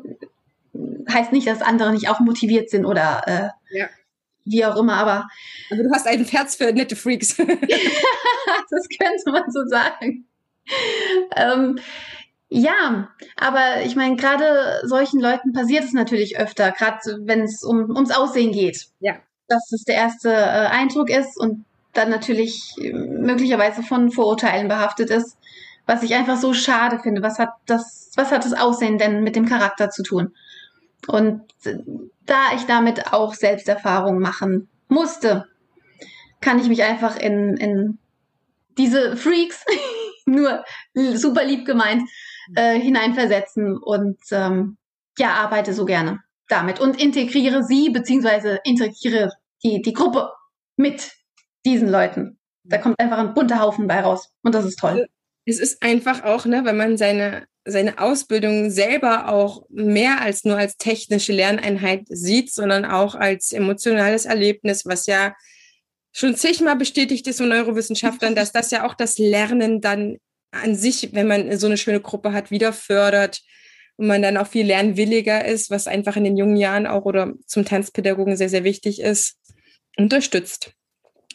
[1.09, 3.87] heißt nicht, dass andere nicht auch motiviert sind oder äh, ja.
[4.43, 5.27] wie auch immer, aber.
[5.69, 7.35] Also du hast ein Herz für nette Freaks.
[7.37, 7.47] das
[8.89, 10.25] könnte man so sagen.
[11.35, 11.79] Ähm,
[12.49, 17.89] Ja, aber ich meine, gerade solchen Leuten passiert es natürlich öfter, gerade wenn es um,
[17.89, 18.87] ums Aussehen geht.
[18.99, 19.17] Ja.
[19.49, 21.65] Dass es der erste äh, Eindruck ist und
[21.97, 25.37] dann natürlich äh, möglicherweise von Vorurteilen behaftet ist,
[25.85, 27.21] was ich einfach so schade finde.
[27.21, 30.33] Was hat das, was hat das Aussehen denn mit dem Charakter zu tun?
[31.07, 31.77] Und äh,
[32.25, 35.45] da ich damit auch Selbsterfahrung machen musste,
[36.41, 37.97] kann ich mich einfach in, in
[38.77, 39.65] diese Freaks,
[40.25, 42.03] nur super lieb gemeint,
[42.55, 44.77] äh, hineinversetzen und ähm,
[45.17, 49.31] ja, arbeite so gerne damit und integriere sie beziehungsweise integriere
[49.63, 50.31] die, die Gruppe
[50.75, 51.11] mit
[51.67, 52.37] diesen Leuten.
[52.63, 55.07] Da kommt einfach ein bunter Haufen bei raus und das ist toll.
[55.45, 60.57] Es ist einfach auch, ne, wenn man seine, seine Ausbildung selber auch mehr als nur
[60.57, 65.35] als technische Lerneinheit sieht, sondern auch als emotionales Erlebnis, was ja
[66.11, 70.17] schon zigmal bestätigt ist von Neurowissenschaftlern, dass das ja auch das Lernen dann
[70.51, 73.41] an sich, wenn man so eine schöne Gruppe hat, wieder fördert
[73.97, 77.33] und man dann auch viel lernwilliger ist, was einfach in den jungen Jahren auch oder
[77.45, 79.37] zum Tanzpädagogen sehr, sehr wichtig ist,
[79.97, 80.76] unterstützt.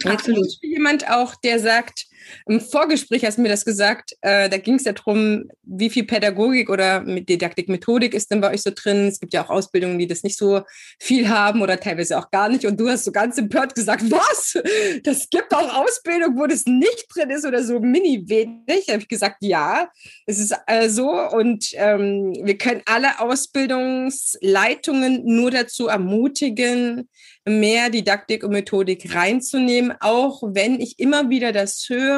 [0.04, 0.58] Absolut.
[0.60, 2.06] Jemand auch, der sagt,
[2.46, 6.04] im Vorgespräch hast du mir das gesagt, äh, da ging es ja darum, wie viel
[6.04, 9.08] Pädagogik oder Didaktik, Methodik ist denn bei euch so drin?
[9.08, 10.62] Es gibt ja auch Ausbildungen, die das nicht so
[10.98, 12.66] viel haben oder teilweise auch gar nicht.
[12.66, 14.58] Und du hast so ganz empört gesagt, was?
[15.04, 18.86] Das gibt auch Ausbildung, wo das nicht drin ist oder so mini wenig.
[18.86, 19.90] Da habe ich gesagt, ja,
[20.26, 21.10] es ist äh, so.
[21.10, 27.08] Und ähm, wir können alle Ausbildungsleitungen nur dazu ermutigen,
[27.44, 32.11] mehr Didaktik und Methodik reinzunehmen, auch wenn ich immer wieder das höre,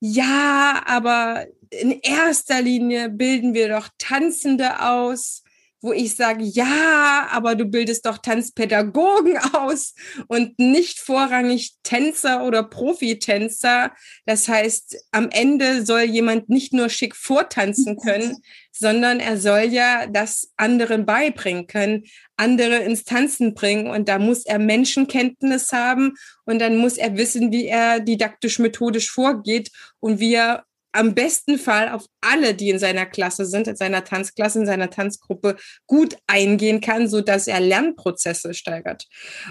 [0.00, 5.41] ja, aber in erster Linie bilden wir doch Tanzende aus,
[5.82, 9.94] wo ich sage, ja, aber du bildest doch Tanzpädagogen aus
[10.28, 13.92] und nicht vorrangig Tänzer oder Profitänzer.
[14.24, 18.36] Das heißt, am Ende soll jemand nicht nur schick vortanzen können,
[18.70, 22.04] sondern er soll ja das anderen beibringen können,
[22.36, 26.14] andere Instanzen bringen und da muss er Menschenkenntnis haben
[26.44, 29.70] und dann muss er wissen, wie er didaktisch methodisch vorgeht
[30.00, 34.04] und wie er am besten Fall auf alle, die in seiner Klasse sind, in seiner
[34.04, 39.06] Tanzklasse, in seiner Tanzgruppe gut eingehen kann, so dass er Lernprozesse steigert.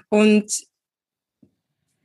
[0.09, 0.51] Und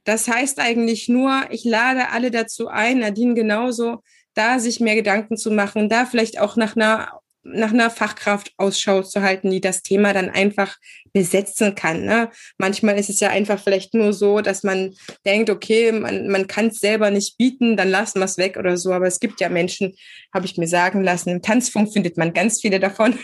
[0.05, 4.03] das heißt eigentlich nur, ich lade alle dazu ein, Nadine genauso,
[4.34, 7.20] da sich mehr Gedanken zu machen, da vielleicht auch nach einer
[7.53, 10.77] nach einer Fachkraft Ausschau zu halten, die das Thema dann einfach
[11.13, 12.05] besetzen kann.
[12.05, 12.31] Ne?
[12.59, 14.95] Manchmal ist es ja einfach vielleicht nur so, dass man
[15.25, 18.77] denkt, okay, man, man kann es selber nicht bieten, dann lassen wir es weg oder
[18.77, 18.93] so.
[18.93, 19.95] Aber es gibt ja Menschen,
[20.35, 23.19] habe ich mir sagen lassen, im Tanzfunk findet man ganz viele davon,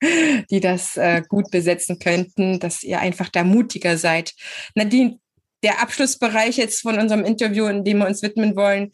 [0.50, 4.34] die das äh, gut besetzen könnten, dass ihr einfach da mutiger seid.
[4.74, 5.18] Nadine,
[5.62, 8.92] der Abschlussbereich jetzt von unserem Interview, in dem wir uns widmen wollen,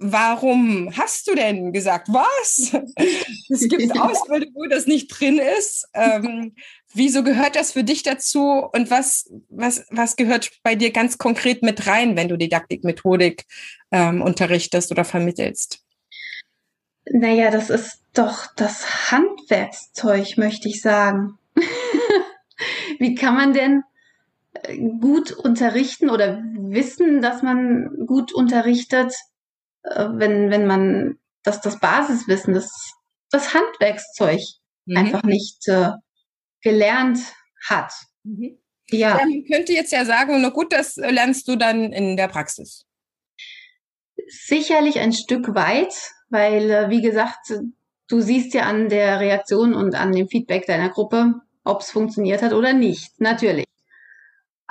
[0.00, 2.72] warum hast du denn gesagt, was?
[3.50, 5.86] Es gibt Ausbildung, wo das nicht drin ist.
[5.94, 6.54] Ähm,
[6.92, 11.62] wieso gehört das für dich dazu und was, was, was gehört bei dir ganz konkret
[11.62, 13.44] mit rein, wenn du Didaktik, Methodik
[13.92, 15.84] ähm, unterrichtest oder vermittelst?
[17.04, 21.38] Naja, das ist doch das Handwerkszeug, möchte ich sagen.
[22.98, 23.82] Wie kann man denn
[24.54, 29.14] äh, gut unterrichten oder wissen, dass man gut unterrichtet,
[29.82, 32.70] wenn, wenn man das, das Basiswissen, das,
[33.30, 34.40] das Handwerkszeug
[34.86, 34.96] mhm.
[34.96, 35.92] einfach nicht äh,
[36.62, 37.18] gelernt
[37.66, 37.92] hat.
[38.24, 38.58] Mhm.
[38.90, 39.14] Ja.
[39.14, 42.86] Man könnte jetzt ja sagen, na gut, das lernst du dann in der Praxis.
[44.26, 45.94] Sicherlich ein Stück weit,
[46.28, 47.52] weil, äh, wie gesagt,
[48.08, 52.42] du siehst ja an der Reaktion und an dem Feedback deiner Gruppe, ob es funktioniert
[52.42, 53.20] hat oder nicht.
[53.20, 53.66] Natürlich.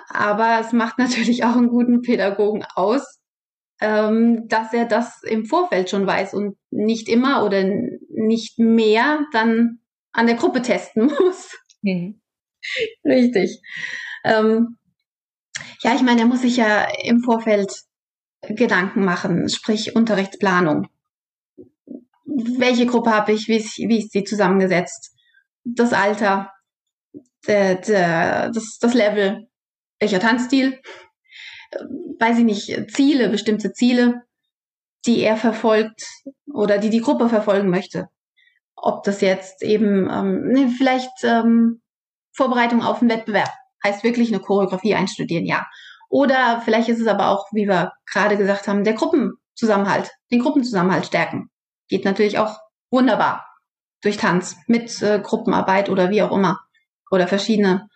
[0.10, 3.19] Aber es macht natürlich auch einen guten Pädagogen aus,
[3.82, 7.64] ähm, dass er das im Vorfeld schon weiß und nicht immer oder
[8.10, 9.80] nicht mehr dann
[10.12, 11.58] an der Gruppe testen muss.
[11.82, 12.22] Mhm.
[13.06, 13.62] Richtig.
[14.24, 14.78] Ähm,
[15.82, 17.74] ja, ich meine, er muss sich ja im Vorfeld
[18.42, 20.88] Gedanken machen, sprich Unterrichtsplanung.
[22.26, 23.48] Welche Gruppe habe ich?
[23.48, 25.14] Wie ist, wie ist sie zusammengesetzt?
[25.64, 26.52] Das Alter,
[27.48, 29.48] der, der, das, das Level,
[30.00, 30.80] welcher Tanzstil?
[32.20, 34.24] Weiß ich nicht, Ziele, bestimmte Ziele,
[35.06, 36.04] die er verfolgt
[36.52, 38.10] oder die die Gruppe verfolgen möchte.
[38.76, 41.82] Ob das jetzt eben, ähm, nee, vielleicht ähm,
[42.34, 43.52] Vorbereitung auf einen Wettbewerb,
[43.84, 45.66] heißt wirklich eine Choreografie einstudieren, ja.
[46.10, 51.06] Oder vielleicht ist es aber auch, wie wir gerade gesagt haben, der Gruppenzusammenhalt, den Gruppenzusammenhalt
[51.06, 51.50] stärken.
[51.88, 52.58] Geht natürlich auch
[52.90, 53.46] wunderbar
[54.02, 56.60] durch Tanz mit äh, Gruppenarbeit oder wie auch immer.
[57.12, 57.88] Oder verschiedene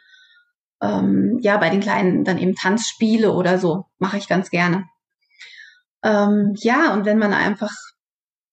[0.83, 4.85] ähm, ja, bei den Kleinen dann eben Tanzspiele oder so, mache ich ganz gerne.
[6.03, 7.71] Ähm, ja, und wenn man einfach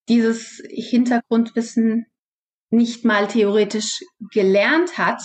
[0.07, 2.05] dieses Hintergrundwissen
[2.69, 3.99] nicht mal theoretisch
[4.31, 5.21] gelernt hat,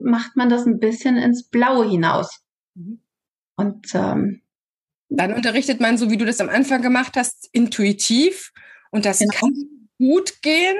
[0.00, 2.40] macht man das ein bisschen ins Blaue hinaus.
[2.74, 3.00] Mhm.
[3.56, 4.42] Und ähm,
[5.08, 8.52] dann unterrichtet man, so wie du das am Anfang gemacht hast, intuitiv.
[8.90, 9.32] Und das genau.
[9.32, 9.52] kann
[9.98, 10.76] gut gehen.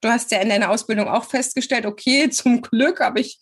[0.00, 3.40] Du hast ja in deiner Ausbildung auch festgestellt, okay, zum Glück habe ich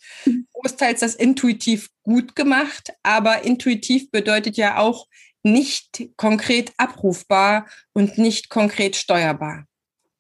[0.53, 2.93] großteils das intuitiv gut gemacht.
[3.03, 5.07] Aber intuitiv bedeutet ja auch
[5.43, 9.67] nicht konkret abrufbar und nicht konkret steuerbar.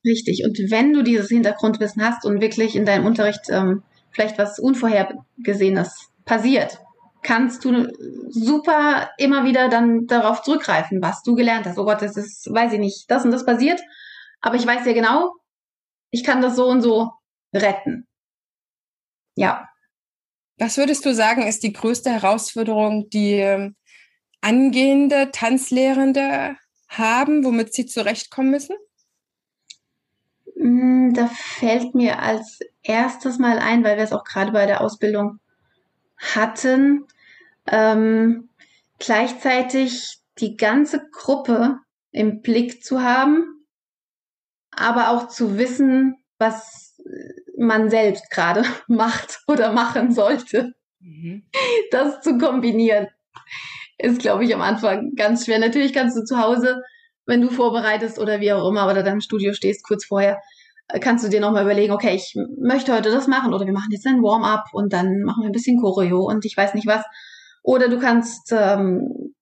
[0.05, 0.45] Richtig.
[0.45, 3.82] Und wenn du dieses Hintergrundwissen hast und wirklich in deinem Unterricht ähm,
[4.12, 6.78] vielleicht was Unvorhergesehenes passiert,
[7.22, 7.89] kannst du
[8.30, 11.76] super immer wieder dann darauf zurückgreifen, was du gelernt hast.
[11.76, 13.80] Oh Gott, das ist, weiß ich nicht, das und das passiert.
[14.41, 15.32] Aber ich weiß ja genau,
[16.11, 17.11] ich kann das so und so
[17.54, 18.07] retten.
[19.34, 19.68] Ja.
[20.59, 23.76] Was würdest du sagen, ist die größte Herausforderung, die ähm,
[24.40, 26.57] angehende Tanzlehrende
[26.88, 28.76] haben, womit sie zurechtkommen müssen?
[30.57, 34.80] Mm, da fällt mir als erstes mal ein, weil wir es auch gerade bei der
[34.80, 35.38] Ausbildung
[36.16, 37.04] hatten,
[37.66, 38.48] ähm,
[38.98, 41.78] gleichzeitig die ganze Gruppe
[42.12, 43.55] im Blick zu haben,
[44.77, 47.01] aber auch zu wissen, was
[47.59, 50.74] man selbst gerade macht oder machen sollte.
[51.01, 51.45] Mhm.
[51.91, 53.09] Das zu kombinieren
[53.99, 55.59] ist, glaube ich, am Anfang ganz schwer.
[55.59, 56.83] Natürlich kannst du zu Hause,
[57.24, 60.41] wenn du vorbereitest oder wie auch immer oder dann im Studio stehst, kurz vorher,
[60.89, 63.91] äh, kannst du dir nochmal überlegen, okay, ich möchte heute das machen oder wir machen
[63.91, 67.05] jetzt ein Warm-up und dann machen wir ein bisschen Choreo und ich weiß nicht was.
[67.62, 69.35] Oder du kannst ähm,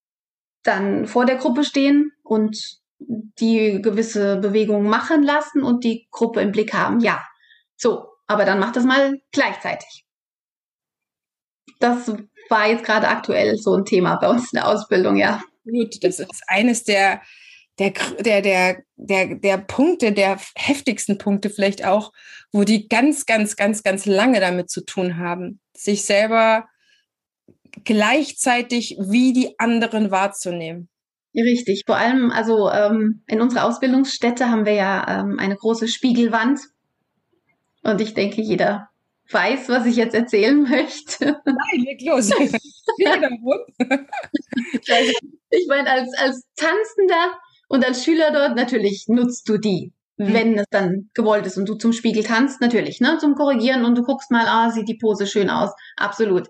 [0.63, 2.79] dann vor der Gruppe stehen und
[3.09, 7.01] die gewisse Bewegungen machen lassen und die Gruppe im Blick haben.
[7.01, 7.25] Ja,
[7.77, 10.05] so, aber dann mach das mal gleichzeitig.
[11.81, 12.13] Das
[12.49, 15.43] war jetzt gerade aktuell so ein Thema bei uns in der Ausbildung, ja.
[15.65, 17.23] Gut, das ist eines der,
[17.79, 22.13] der, der, der, der, der Punkte, der heftigsten Punkte vielleicht auch,
[22.53, 26.69] wo die ganz, ganz, ganz, ganz lange damit zu tun haben, sich selber
[27.85, 30.89] gleichzeitig wie die anderen wahrzunehmen.
[31.35, 36.61] Richtig, vor allem, also ähm, in unserer Ausbildungsstätte haben wir ja ähm, eine große Spiegelwand.
[37.83, 38.89] Und ich denke, jeder
[39.31, 41.41] weiß, was ich jetzt erzählen möchte.
[41.45, 42.31] Nein, leg los.
[45.51, 47.37] ich meine, als, als Tanzender
[47.69, 50.33] und als Schüler dort, natürlich nutzt du die, mhm.
[50.35, 53.97] wenn es dann gewollt ist und du zum Spiegel tanzt, natürlich, ne, zum Korrigieren und
[53.97, 55.71] du guckst mal, ah, sieht die Pose schön aus.
[55.97, 56.49] Absolut.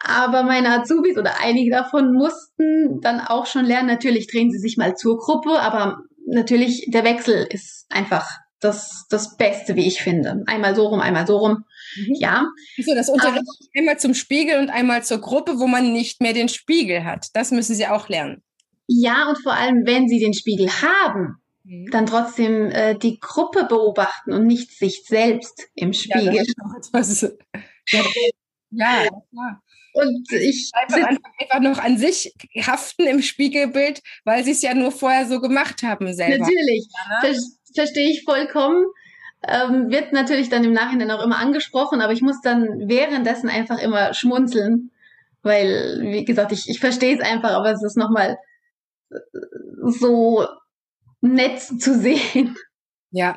[0.00, 4.76] Aber meine Azubis oder einige davon mussten dann auch schon lernen, natürlich drehen sie sich
[4.78, 8.26] mal zur Gruppe, aber natürlich der Wechsel ist einfach
[8.60, 10.42] das, das Beste, wie ich finde.
[10.46, 11.64] Einmal so rum, einmal so rum.
[11.96, 12.14] Mhm.
[12.18, 12.46] Ja.
[12.78, 13.44] So, das Unterricht
[13.76, 17.28] einmal zum Spiegel und einmal zur Gruppe, wo man nicht mehr den Spiegel hat.
[17.34, 18.42] Das müssen Sie auch lernen.
[18.86, 21.90] Ja, und vor allem, wenn Sie den Spiegel haben, mhm.
[21.90, 26.34] dann trotzdem äh, die Gruppe beobachten und nicht sich selbst im Spiegel.
[26.34, 26.42] Ja,
[26.92, 27.22] das ist
[27.90, 28.02] ja,
[28.70, 29.62] ja, klar.
[29.92, 34.92] Und ich einfach, einfach, noch an sich haften im Spiegelbild, weil sie es ja nur
[34.92, 36.44] vorher so gemacht haben selber.
[36.44, 37.34] Natürlich, ja, ne?
[37.34, 37.42] Ver
[37.74, 38.84] verstehe ich vollkommen.
[39.46, 43.78] Ähm, wird natürlich dann im Nachhinein auch immer angesprochen, aber ich muss dann währenddessen einfach
[43.78, 44.90] immer schmunzeln,
[45.42, 48.36] weil, wie gesagt, ich, ich verstehe es einfach, aber es ist nochmal
[49.82, 50.46] so
[51.20, 52.56] nett zu sehen.
[53.12, 53.36] Ja,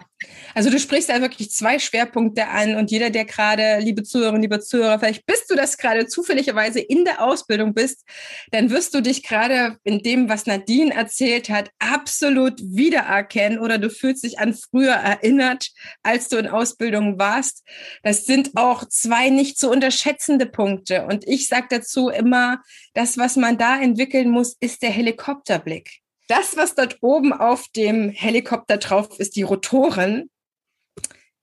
[0.54, 4.60] also du sprichst da wirklich zwei Schwerpunkte an und jeder, der gerade, liebe Zuhörerinnen, liebe
[4.60, 8.06] Zuhörer, vielleicht bist du das gerade zufälligerweise in der Ausbildung bist,
[8.52, 13.90] dann wirst du dich gerade in dem, was Nadine erzählt hat, absolut wiedererkennen oder du
[13.90, 15.70] fühlst dich an früher erinnert,
[16.04, 17.64] als du in Ausbildung warst.
[18.04, 21.08] Das sind auch zwei nicht zu unterschätzende Punkte.
[21.08, 22.62] Und ich sage dazu immer,
[22.94, 28.10] das, was man da entwickeln muss, ist der Helikopterblick das, was dort oben auf dem
[28.10, 30.30] Helikopter drauf ist, die Rotoren,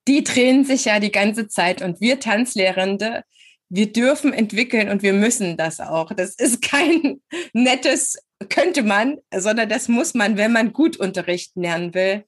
[0.08, 3.24] die drehen sich ja die ganze Zeit und wir Tanzlehrende,
[3.68, 6.12] wir dürfen entwickeln und wir müssen das auch.
[6.12, 7.20] Das ist kein
[7.52, 8.16] nettes
[8.48, 12.24] könnte man, sondern das muss man, wenn man gut unterrichten lernen will,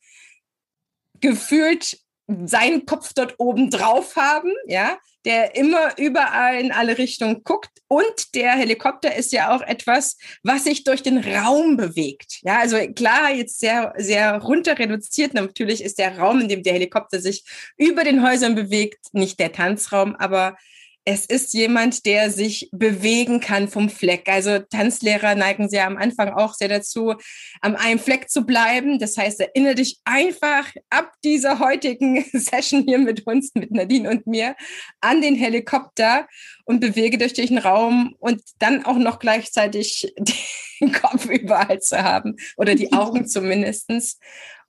[1.21, 1.99] gefühlt
[2.45, 7.71] seinen Kopf dort oben drauf haben, ja, der immer überall in alle Richtungen guckt.
[7.89, 12.41] Und der Helikopter ist ja auch etwas, was sich durch den Raum bewegt.
[12.43, 15.35] Ja, also klar, jetzt sehr, sehr runter reduziert.
[15.35, 17.45] Natürlich ist der Raum, in dem der Helikopter sich
[17.77, 20.57] über den Häusern bewegt, nicht der Tanzraum, aber
[21.05, 24.29] es ist jemand, der sich bewegen kann vom Fleck.
[24.29, 27.15] Also Tanzlehrer neigen sehr am Anfang auch sehr dazu,
[27.61, 28.99] am einem Fleck zu bleiben.
[28.99, 34.27] Das heißt, erinnere dich einfach ab dieser heutigen Session hier mit uns, mit Nadine und
[34.27, 34.55] mir,
[35.01, 36.29] an den Helikopter
[36.65, 40.13] und bewege dich durch den Raum und dann auch noch gleichzeitig
[40.81, 44.19] den Kopf überall zu haben oder die Augen zumindestens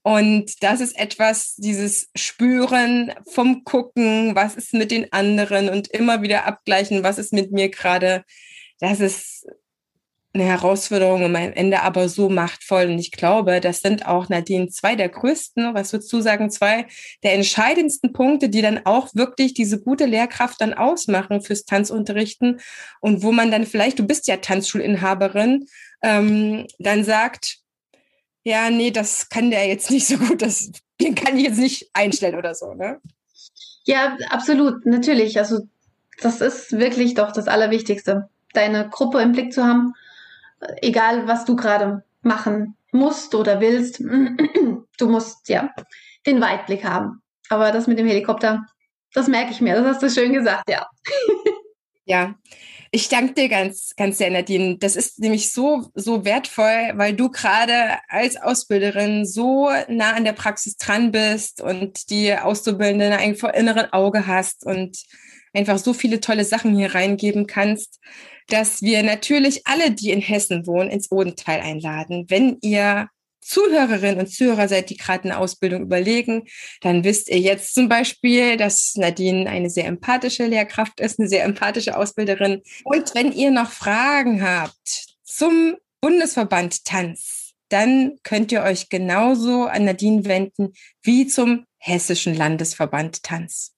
[0.03, 6.21] Und das ist etwas, dieses Spüren vom Gucken, was ist mit den anderen und immer
[6.21, 8.23] wieder abgleichen, was ist mit mir gerade.
[8.79, 9.47] Das ist
[10.33, 12.85] eine Herausforderung und am Ende aber so machtvoll.
[12.85, 16.87] Und ich glaube, das sind auch, Nadine, zwei der größten, was würdest du sagen, zwei
[17.21, 22.59] der entscheidendsten Punkte, die dann auch wirklich diese gute Lehrkraft dann ausmachen fürs Tanzunterrichten
[22.99, 25.67] und wo man dann vielleicht, du bist ja Tanzschulinhaberin,
[26.01, 27.62] ähm, dann sagt,
[28.43, 31.89] ja, nee, das kann der jetzt nicht so gut, das, den kann ich jetzt nicht
[31.93, 32.99] einstellen oder so, ne?
[33.85, 35.37] Ja, absolut, natürlich.
[35.37, 35.67] Also
[36.21, 39.93] das ist wirklich doch das Allerwichtigste, deine Gruppe im Blick zu haben,
[40.81, 44.03] egal was du gerade machen musst oder willst.
[44.99, 45.71] Du musst ja
[46.27, 47.23] den Weitblick haben.
[47.49, 48.67] Aber das mit dem Helikopter,
[49.11, 49.73] das merke ich mir.
[49.73, 50.85] Das hast du schön gesagt, ja.
[52.05, 52.35] Ja,
[52.95, 54.77] ich danke dir ganz, ganz sehr, Nadine.
[54.77, 60.33] Das ist nämlich so, so wertvoll, weil du gerade als Ausbilderin so nah an der
[60.33, 64.95] Praxis dran bist und die Auszubildenden eigentlich vor inneren Auge hast und
[65.55, 67.99] einfach so viele tolle Sachen hier reingeben kannst,
[68.47, 72.25] dass wir natürlich alle, die in Hessen wohnen, ins Odenteil einladen.
[72.29, 73.09] Wenn ihr
[73.45, 76.43] Zuhörerinnen und Zuhörer seid, die gerade eine Ausbildung überlegen,
[76.81, 81.43] dann wisst ihr jetzt zum Beispiel, dass Nadine eine sehr empathische Lehrkraft ist, eine sehr
[81.43, 82.61] empathische Ausbilderin.
[82.83, 89.85] Und wenn ihr noch Fragen habt zum Bundesverband Tanz, dann könnt ihr euch genauso an
[89.85, 93.73] Nadine wenden wie zum Hessischen Landesverband Tanz.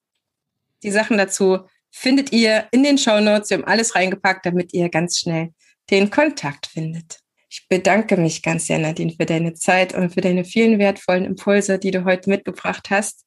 [0.83, 1.59] Die Sachen dazu
[1.91, 3.49] findet ihr in den Show Notes.
[3.49, 5.53] Wir haben alles reingepackt, damit ihr ganz schnell
[5.89, 7.19] den Kontakt findet.
[7.57, 11.79] Ich bedanke mich ganz sehr, Nadine, für deine Zeit und für deine vielen wertvollen Impulse,
[11.79, 13.23] die du heute mitgebracht hast.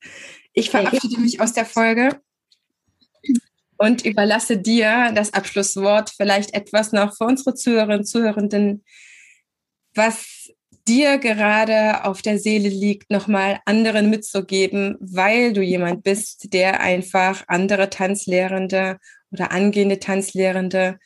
[0.52, 2.20] Ich verabschiede mich aus der Folge
[3.78, 8.84] und überlasse dir das Abschlusswort, vielleicht etwas noch für unsere Zuhörerinnen und Zuhörenden,
[9.94, 10.52] was
[10.86, 17.44] dir gerade auf der Seele liegt, nochmal anderen mitzugeben, weil du jemand bist, der einfach
[17.46, 18.98] andere Tanzlehrende
[19.30, 20.98] oder angehende Tanzlehrende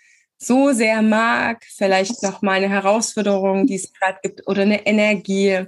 [0.42, 5.66] so sehr mag, vielleicht noch mal eine Herausforderung, die es gerade gibt oder eine Energie.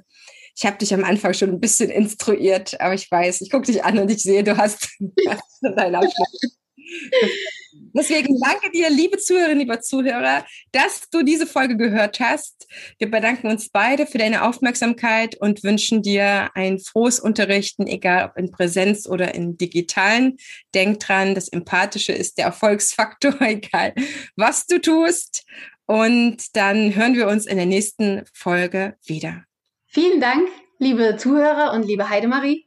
[0.57, 3.85] Ich habe dich am Anfang schon ein bisschen instruiert, aber ich weiß, ich gucke dich
[3.85, 4.89] an und ich sehe, du hast,
[5.29, 6.59] hast deinen Abschluss.
[7.97, 12.67] Deswegen danke dir, liebe Zuhörerinnen, lieber Zuhörer, dass du diese Folge gehört hast.
[12.99, 18.37] Wir bedanken uns beide für deine Aufmerksamkeit und wünschen dir ein frohes Unterrichten, egal ob
[18.37, 20.39] in Präsenz oder in digitalen.
[20.75, 23.95] Denk dran, das Empathische ist der Erfolgsfaktor, egal
[24.37, 25.45] was du tust.
[25.87, 29.45] Und dann hören wir uns in der nächsten Folge wieder.
[29.87, 32.67] Vielen Dank, liebe Zuhörer und liebe Heidemarie.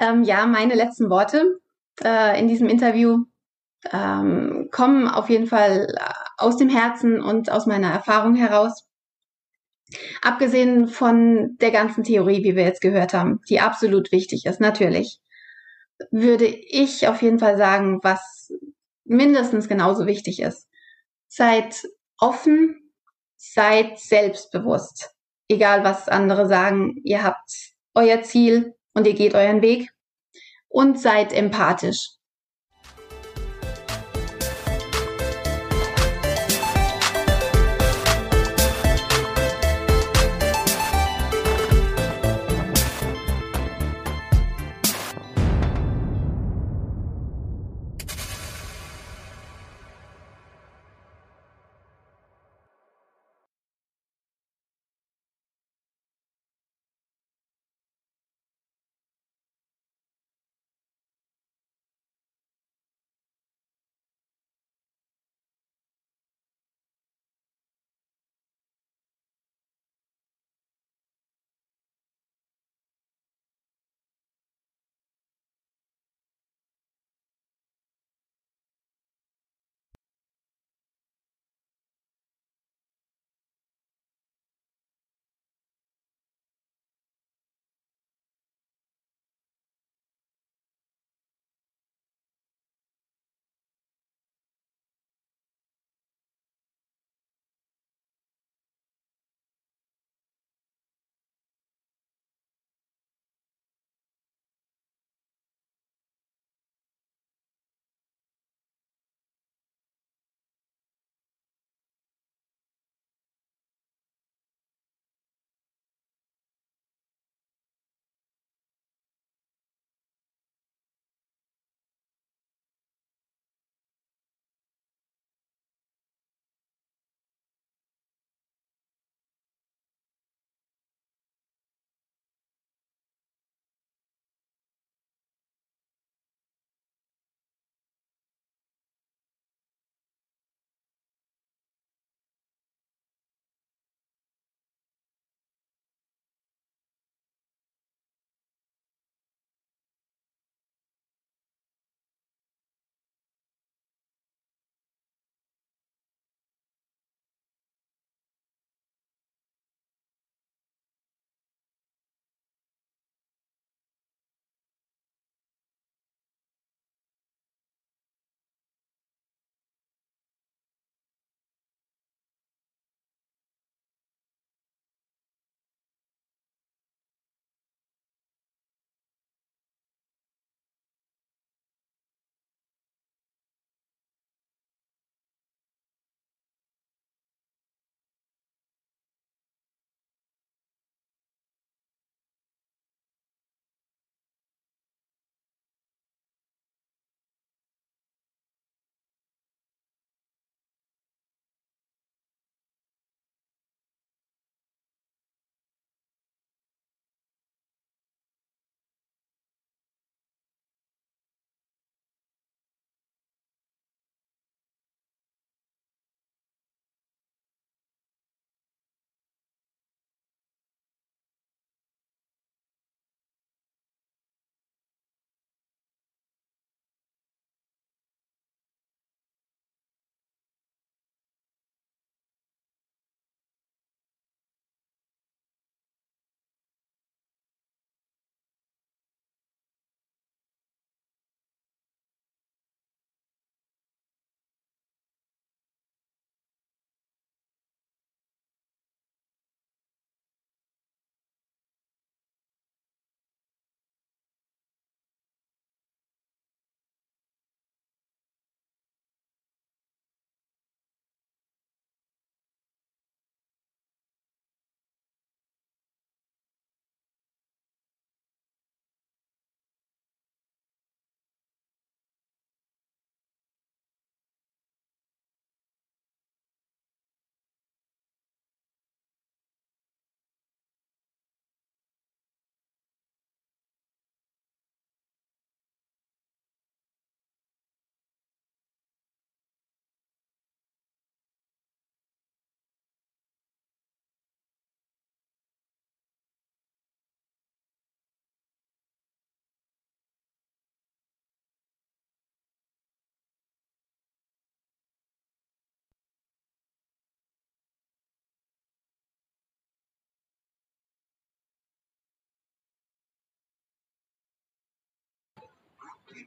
[0.00, 1.60] Ähm, ja, meine letzten Worte
[2.02, 3.24] äh, in diesem Interview
[3.92, 8.86] ähm, kommen auf jeden Fall äh, aus dem Herzen und aus meiner Erfahrung heraus.
[10.20, 15.20] Abgesehen von der ganzen Theorie, wie wir jetzt gehört haben, die absolut wichtig ist, natürlich,
[16.10, 18.52] würde ich auf jeden Fall sagen, was
[19.04, 20.68] mindestens genauso wichtig ist.
[21.26, 21.82] Seid
[22.18, 22.92] offen,
[23.36, 25.10] seid selbstbewusst.
[25.48, 29.90] Egal was andere sagen, ihr habt euer Ziel und ihr geht euren Weg
[30.68, 32.17] und seid empathisch.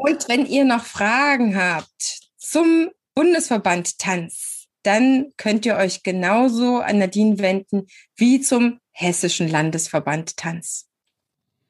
[0.04, 6.98] Und wenn ihr noch Fragen habt zum Bundesverband Tanz, dann könnt ihr euch genauso an
[6.98, 7.86] Nadine wenden
[8.16, 10.88] wie zum Hessischen Landesverband Tanz.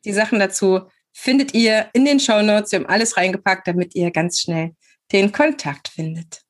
[0.06, 2.72] Die Sachen dazu findet ihr in den Show Notes.
[2.72, 4.78] Wir haben alles reingepackt, damit ihr ganz schnell
[5.12, 6.42] den Kontakt findet.